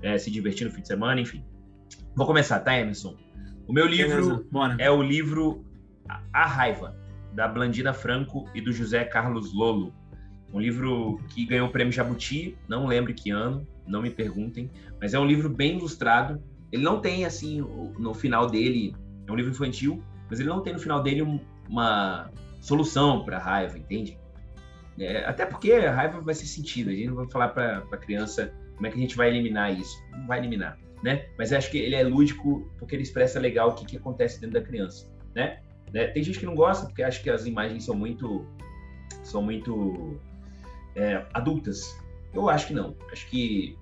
[0.00, 1.44] é, se divertir no fim de semana, enfim.
[2.14, 3.16] Vou começar, tá, Emerson?
[3.66, 4.46] O meu livro
[4.78, 5.64] é o livro
[6.32, 6.96] A Raiva,
[7.34, 9.92] da Blandina Franco e do José Carlos Lolo.
[10.54, 14.70] Um livro que ganhou o prêmio Jabuti, não lembro que ano, não me perguntem,
[15.00, 16.40] mas é um livro bem ilustrado.
[16.70, 17.60] Ele não tem, assim,
[17.98, 18.94] no final dele,
[19.26, 20.00] é um livro infantil,
[20.30, 24.18] mas ele não tem no final dele um, uma solução para a raiva, entende?
[24.98, 27.96] É, até porque a raiva vai ser sentida, a gente não vai falar para a
[27.96, 31.26] criança como é que a gente vai eliminar isso, não vai eliminar, né?
[31.36, 34.60] Mas acho que ele é lúdico porque ele expressa legal o que, que acontece dentro
[34.60, 35.60] da criança, né?
[35.92, 36.06] né?
[36.08, 38.46] Tem gente que não gosta porque acha que as imagens são muito
[39.22, 40.18] são muito
[40.94, 41.96] é, adultas.
[42.32, 42.96] Eu acho que não.
[43.10, 43.76] Acho que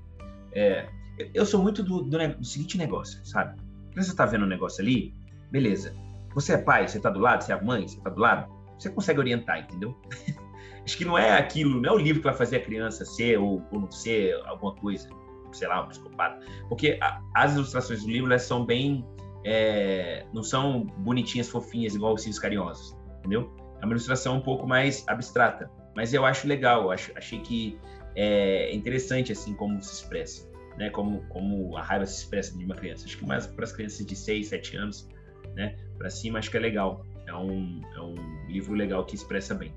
[0.53, 0.89] é,
[1.35, 3.61] eu sou muito do, do, do seguinte negócio, sabe?
[3.95, 5.15] Você está vendo um negócio ali,
[5.51, 5.95] beleza.
[6.35, 8.91] Você é pai, você está do lado, você é mãe, você está do lado, você
[8.91, 9.97] consegue orientar, entendeu?
[10.85, 13.39] Acho que não é aquilo, não é o livro que vai fazer a criança ser
[13.39, 15.09] ou, ou não ser alguma coisa,
[15.53, 16.41] sei lá, um psicopata.
[16.68, 19.05] Porque a, as ilustrações do livro elas são bem.
[19.45, 23.55] É, não são bonitinhas, fofinhas, igual os Cílios Carinhosos, entendeu?
[23.81, 25.70] É uma ilustração um pouco mais abstrata.
[25.95, 27.79] Mas eu acho legal, eu acho, achei que
[28.16, 30.91] é interessante assim como se expressa, né?
[30.91, 33.05] Como, como a raiva se expressa de uma criança.
[33.07, 35.09] Acho que mais para as crianças de 6, 7 anos
[35.55, 37.05] né, para cima, acho que é legal.
[37.27, 38.15] É um, é um
[38.49, 39.73] livro legal que expressa bem.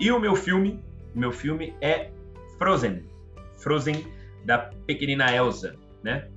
[0.00, 0.82] E o meu filme,
[1.14, 2.10] meu filme é
[2.58, 3.04] Frozen.
[3.58, 4.04] Frozen
[4.44, 6.28] da pequenina Elsa, né?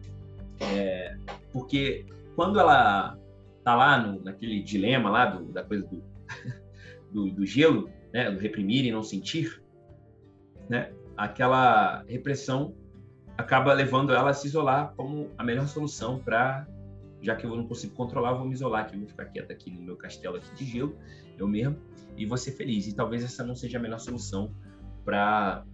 [0.60, 1.16] É,
[1.52, 3.18] porque quando ela
[3.64, 6.04] tá lá no, naquele dilema lá do, da coisa do,
[7.12, 8.30] do, do, gelo, né?
[8.30, 9.62] Do reprimir e não sentir,
[10.70, 10.92] né?
[11.18, 12.74] Aquela repressão
[13.38, 16.68] acaba levando ela a se isolar como a melhor solução para
[17.22, 19.82] já que eu não consigo controlar, vou me isolar aqui, vou ficar quieto aqui no
[19.82, 20.97] meu castelo aqui de gelo,
[21.38, 21.78] eu mesmo,
[22.15, 22.88] e vou ser feliz.
[22.88, 24.53] E talvez essa não seja a melhor solução
[25.03, 25.65] para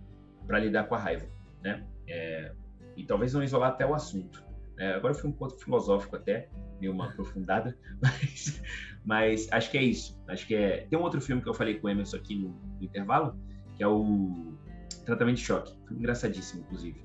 [0.59, 1.27] lidar com a raiva,
[1.63, 1.85] né?
[2.07, 2.51] É,
[2.95, 4.43] e talvez não isolar até o assunto.
[4.77, 8.61] É, agora eu fui um pouco filosófico até, dei uma aprofundada, mas,
[9.03, 10.19] mas acho que é isso.
[10.27, 10.87] Acho que é.
[10.89, 13.37] Tem um outro filme que eu falei com o Emerson aqui no, no intervalo,
[13.75, 14.53] que é o
[15.05, 17.01] Tratamento de Choque, engraçadíssimo, inclusive,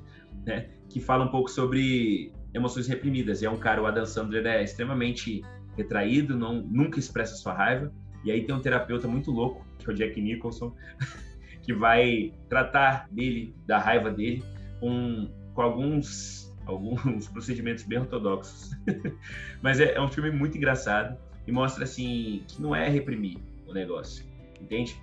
[0.47, 0.71] né?
[0.89, 3.43] Que fala um pouco sobre emoções reprimidas.
[3.43, 5.43] E é um cara, o Adam Sandler é extremamente
[5.77, 7.93] retraído, não, nunca expressa sua raiva.
[8.25, 10.75] E aí tem um terapeuta muito louco, que é o Jack Nicholson,
[11.63, 14.45] que vai tratar dele, da raiva dele,
[14.79, 18.73] com, com alguns, alguns procedimentos bem ortodoxos.
[19.63, 23.73] Mas é, é um filme muito engraçado e mostra assim que não é reprimir o
[23.73, 24.25] negócio,
[24.61, 25.01] entende?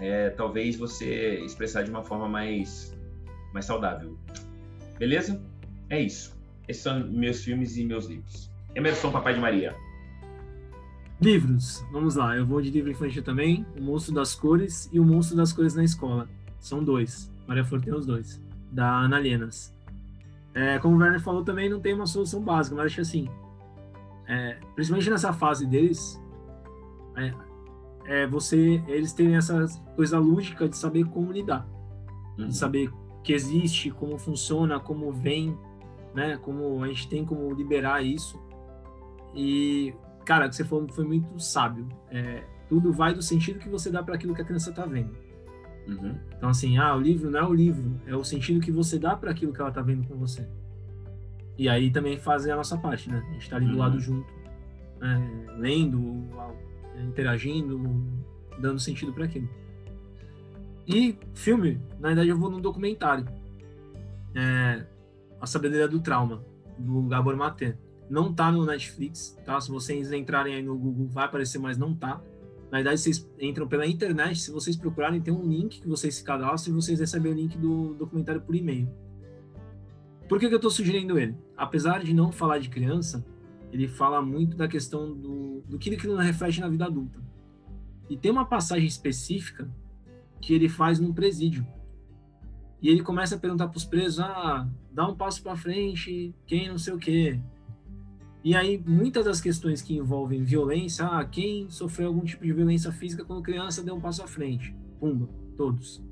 [0.00, 2.96] É talvez você expressar de uma forma mais
[3.52, 4.18] mais saudável.
[4.98, 5.40] Beleza?
[5.88, 6.33] É isso.
[6.68, 8.50] Esses são meus filmes e meus livros.
[8.74, 9.76] Emerson Papai de Maria.
[11.20, 11.84] Livros.
[11.92, 12.36] Vamos lá.
[12.36, 13.66] Eu vou de livro infantil também.
[13.78, 16.28] O Monstro das Cores e O Monstro das Cores na Escola.
[16.58, 17.32] São dois.
[17.46, 18.42] Maria Flor tem os dois.
[18.72, 19.74] Da Ana Lenas.
[20.54, 23.28] É, como o Werner falou também, não tem uma solução básica, mas acho assim,
[24.28, 26.22] é, principalmente nessa fase deles,
[27.16, 27.34] é,
[28.06, 31.66] é, você, eles têm essa coisa lúdica de saber como lidar,
[32.38, 32.46] uhum.
[32.46, 32.88] de saber
[33.24, 35.58] que existe, como funciona, como vem,
[36.14, 36.36] né?
[36.38, 38.40] Como a gente tem como liberar isso.
[39.34, 39.92] E,
[40.24, 41.88] cara, que você falou foi muito sábio.
[42.10, 45.14] É, tudo vai do sentido que você dá para aquilo que a criança está vendo.
[45.86, 46.16] Uhum.
[46.36, 49.14] Então, assim, ah, o livro não é o livro, é o sentido que você dá
[49.16, 50.48] para aquilo que ela está vendo com você.
[51.58, 53.22] E aí também fazer a nossa parte, né?
[53.28, 53.78] A gente está ali do uhum.
[53.78, 54.32] lado junto,
[55.02, 56.24] é, lendo,
[56.98, 57.80] interagindo,
[58.58, 59.48] dando sentido para aquilo.
[60.86, 63.26] E filme, na verdade eu vou num documentário.
[64.34, 64.84] É,
[65.40, 66.44] a Sabedoria do Trauma,
[66.78, 67.78] do Gabor Maté.
[68.08, 69.60] Não tá no Netflix, tá?
[69.60, 72.20] Se vocês entrarem aí no Google, vai aparecer, mas não tá.
[72.70, 76.24] Na verdade, vocês entram pela internet, se vocês procurarem, tem um link que vocês se
[76.24, 78.88] cadastram e vocês recebem o link do documentário por e-mail.
[80.28, 81.36] Por que, que eu estou sugerindo ele?
[81.56, 83.24] Apesar de não falar de criança,
[83.72, 87.20] ele fala muito da questão do, do que ele reflete na vida adulta.
[88.08, 89.68] E tem uma passagem específica
[90.40, 91.66] que ele faz num presídio.
[92.84, 96.68] E ele começa a perguntar para os presos: ah, dá um passo para frente, quem
[96.68, 97.40] não sei o quê.
[98.44, 102.92] E aí, muitas das questões que envolvem violência, ah, quem sofreu algum tipo de violência
[102.92, 104.76] física quando criança deu um passo à frente?
[105.00, 105.26] Pumba,
[105.56, 106.04] todos.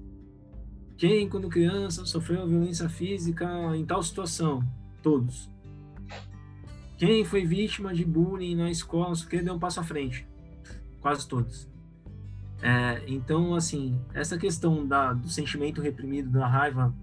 [0.96, 3.46] Quem, quando criança, sofreu violência física
[3.76, 4.66] em tal situação?
[5.02, 5.50] Todos.
[6.96, 10.26] Quem foi vítima de bullying na escola, só que deu um passo à frente?
[11.02, 11.68] Quase todos.
[12.62, 16.94] É, então, assim, essa questão da, do sentimento reprimido, da raiva,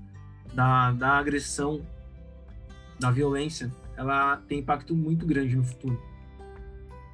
[0.53, 1.85] da, da agressão,
[2.97, 6.01] da violência, ela tem impacto muito grande no futuro.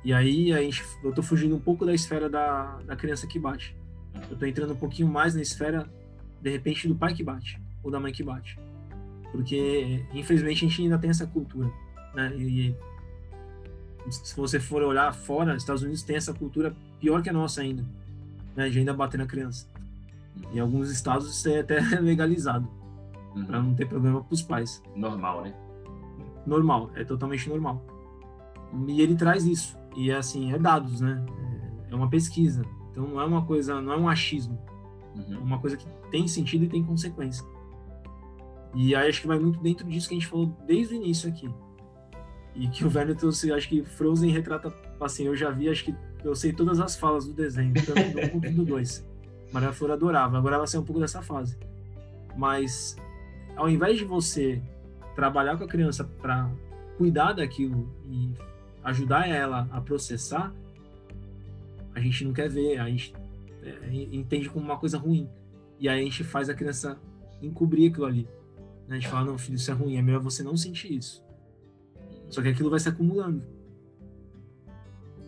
[0.03, 3.39] E aí a gente, eu tô fugindo um pouco da esfera da, da criança que
[3.39, 3.75] bate.
[4.29, 5.89] Eu tô entrando um pouquinho mais na esfera,
[6.39, 8.59] de repente, do pai que bate, ou da mãe que bate.
[9.31, 11.71] Porque, infelizmente, a gente ainda tem essa cultura.
[12.13, 12.31] Né?
[12.37, 12.75] E,
[14.11, 17.83] se você for olhar fora, Estados Unidos tem essa cultura pior que a nossa ainda
[18.55, 19.67] né, de ainda bater na criança.
[20.51, 22.67] Em alguns estados isso é até legalizado,
[23.35, 23.45] uhum.
[23.45, 24.81] para não ter problema para os pais.
[24.95, 25.53] Normal, né?
[26.45, 27.83] Normal, é totalmente normal.
[28.87, 29.77] E ele traz isso.
[29.95, 31.25] E assim, é dados, né?
[31.89, 32.63] É, é uma pesquisa.
[32.91, 34.59] Então não é uma coisa, não é um achismo.
[35.15, 35.35] Uhum.
[35.35, 37.45] É uma coisa que tem sentido e tem consequência.
[38.73, 41.29] E aí acho que vai muito dentro disso que a gente falou desde o início
[41.29, 41.49] aqui.
[42.53, 44.69] E que o Werner trouxe, acho que Frozen retrata,
[44.99, 48.19] assim, eu já vi, acho que eu sei todas as falas do desenho, tanto do
[48.19, 49.05] 1 quanto do 2.
[49.51, 51.57] Maria Flor adorava, agora ela saiu um pouco dessa fase.
[52.35, 52.95] Mas,
[53.55, 54.61] ao invés de você
[55.15, 56.49] trabalhar com a criança para
[56.97, 58.33] cuidar daquilo e
[58.83, 60.53] ajudar ela a processar,
[61.93, 63.13] a gente não quer ver, a gente
[63.63, 65.29] é, entende como uma coisa ruim.
[65.79, 66.99] E aí a gente faz a criança
[67.41, 68.27] encobrir aquilo ali.
[68.89, 71.23] A gente fala, não, filho, isso é ruim, é melhor você não sentir isso.
[72.29, 73.54] Só que aquilo vai se acumulando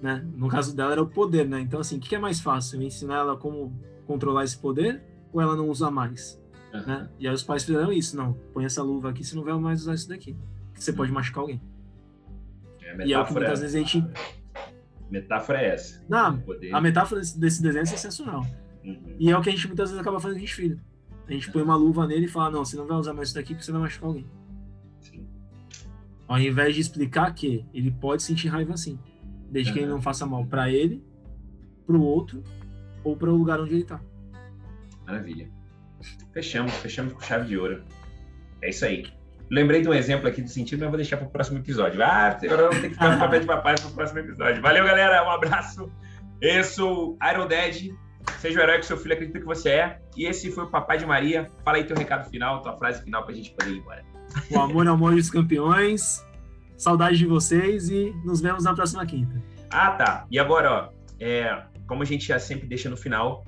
[0.02, 0.26] né?
[0.36, 1.60] No caso dela era o poder, né?
[1.60, 2.82] Então, assim, o que é mais fácil?
[2.82, 3.74] Ensinar ela como
[4.06, 5.02] controlar esse poder
[5.34, 6.42] ou ela não usar mais?
[6.74, 6.86] Uhum.
[6.86, 7.10] Né?
[7.20, 9.82] E aí os pais fizeram isso, não, põe essa luva aqui, você não vai mais
[9.82, 10.36] usar isso daqui.
[10.74, 10.98] Você uhum.
[10.98, 11.62] pode machucar alguém.
[12.82, 14.04] É, e é o que muitas vezes a gente...
[15.10, 16.04] Metáfora é essa.
[16.08, 16.44] Não,
[16.74, 18.46] a metáfora desse, desse, desenho é sensacional.
[18.84, 19.16] Uhum.
[19.18, 20.80] E é o que a gente muitas vezes acaba fazendo com os filhos.
[21.28, 23.36] A gente põe uma luva nele e fala, não, você não vai usar mais isso
[23.36, 24.26] daqui porque você vai machucar alguém.
[25.00, 25.28] Sim.
[26.28, 29.00] Ao invés de explicar que ele pode sentir raiva assim
[29.50, 31.04] desde que ele não faça mal para ele,
[31.86, 32.44] para o outro
[33.04, 34.00] ou para o lugar onde ele está.
[35.06, 35.50] Maravilha.
[36.34, 37.84] Fechamos, fechamos com chave de ouro.
[38.62, 39.06] É isso aí.
[39.50, 42.04] Lembrei de um exemplo aqui do sentido, mas vou deixar para o próximo episódio.
[42.04, 44.62] Ah, agora eu vou ter que ficar no papel de papai para o próximo episódio.
[44.62, 45.26] Valeu, galera.
[45.26, 45.90] Um abraço.
[46.42, 47.90] Eu sou Iron Dad.
[48.40, 50.02] Seja o herói que seu filho acredita que você é.
[50.18, 51.50] E esse foi o Papai de Maria.
[51.64, 54.04] Fala aí teu recado final, tua frase final para a gente poder ir embora.
[54.52, 56.27] O amor é o amor dos campeões.
[56.78, 59.42] Saudade de vocês e nos vemos na próxima quinta.
[59.70, 60.28] Ah, tá.
[60.30, 63.46] E agora, ó, é, como a gente já sempre deixa no final,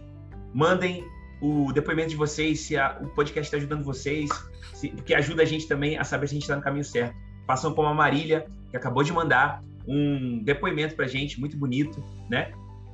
[0.54, 1.06] mandem
[1.42, 4.30] o depoimento de vocês, se a, o podcast está ajudando vocês,
[4.74, 7.16] se, porque ajuda a gente também a saber se a gente está no caminho certo.
[7.46, 12.52] façam como a Marília, que acabou de mandar um depoimento pra gente, muito bonito, né?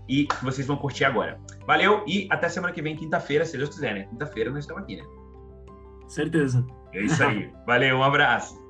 [0.07, 1.39] E vocês vão curtir agora.
[1.65, 4.03] Valeu e até semana que vem, quinta-feira, se Deus quiser, né?
[4.03, 5.03] Quinta-feira nós estamos aqui, né?
[6.07, 6.65] Certeza.
[6.93, 7.51] É isso aí.
[7.65, 8.64] Valeu, um abraço.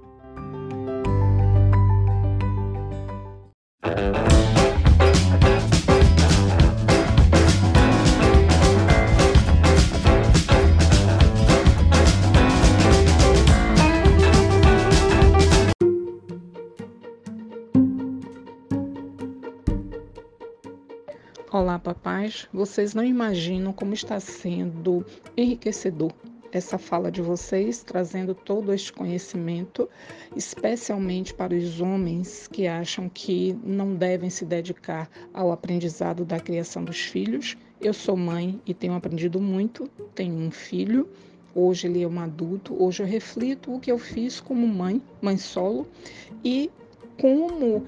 [21.51, 22.49] Olá, papais.
[22.51, 25.05] Vocês não imaginam como está sendo
[25.38, 26.11] enriquecedor
[26.56, 29.89] essa fala de vocês, trazendo todo este conhecimento,
[30.38, 36.86] especialmente para os homens que acham que não devem se dedicar ao aprendizado da criação
[36.86, 37.58] dos filhos.
[37.82, 41.10] Eu sou mãe e tenho aprendido muito, tenho um filho.
[41.53, 45.36] Hoje ele é um adulto, hoje eu reflito o que eu fiz como mãe, mãe
[45.36, 45.86] solo,
[46.41, 46.72] e
[47.20, 47.86] como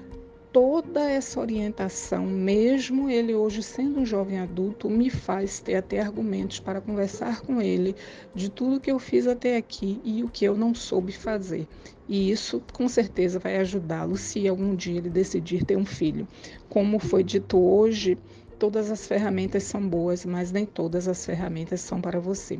[0.52, 6.58] toda essa orientação, mesmo ele hoje sendo um jovem adulto, me faz ter até argumentos
[6.58, 7.94] para conversar com ele
[8.34, 11.66] de tudo que eu fiz até aqui e o que eu não soube fazer.
[12.08, 16.26] E isso com certeza vai ajudá-lo se algum dia ele decidir ter um filho.
[16.68, 18.16] Como foi dito hoje,
[18.58, 22.58] todas as ferramentas são boas, mas nem todas as ferramentas são para você.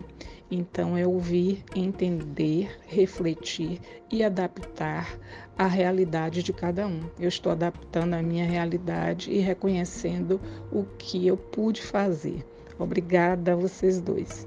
[0.51, 3.80] Então é ouvir, entender, refletir
[4.11, 5.18] e adaptar
[5.57, 7.01] a realidade de cada um.
[7.18, 10.40] Eu estou adaptando a minha realidade e reconhecendo
[10.72, 12.46] o que eu pude fazer.
[12.78, 14.46] Obrigada a vocês dois.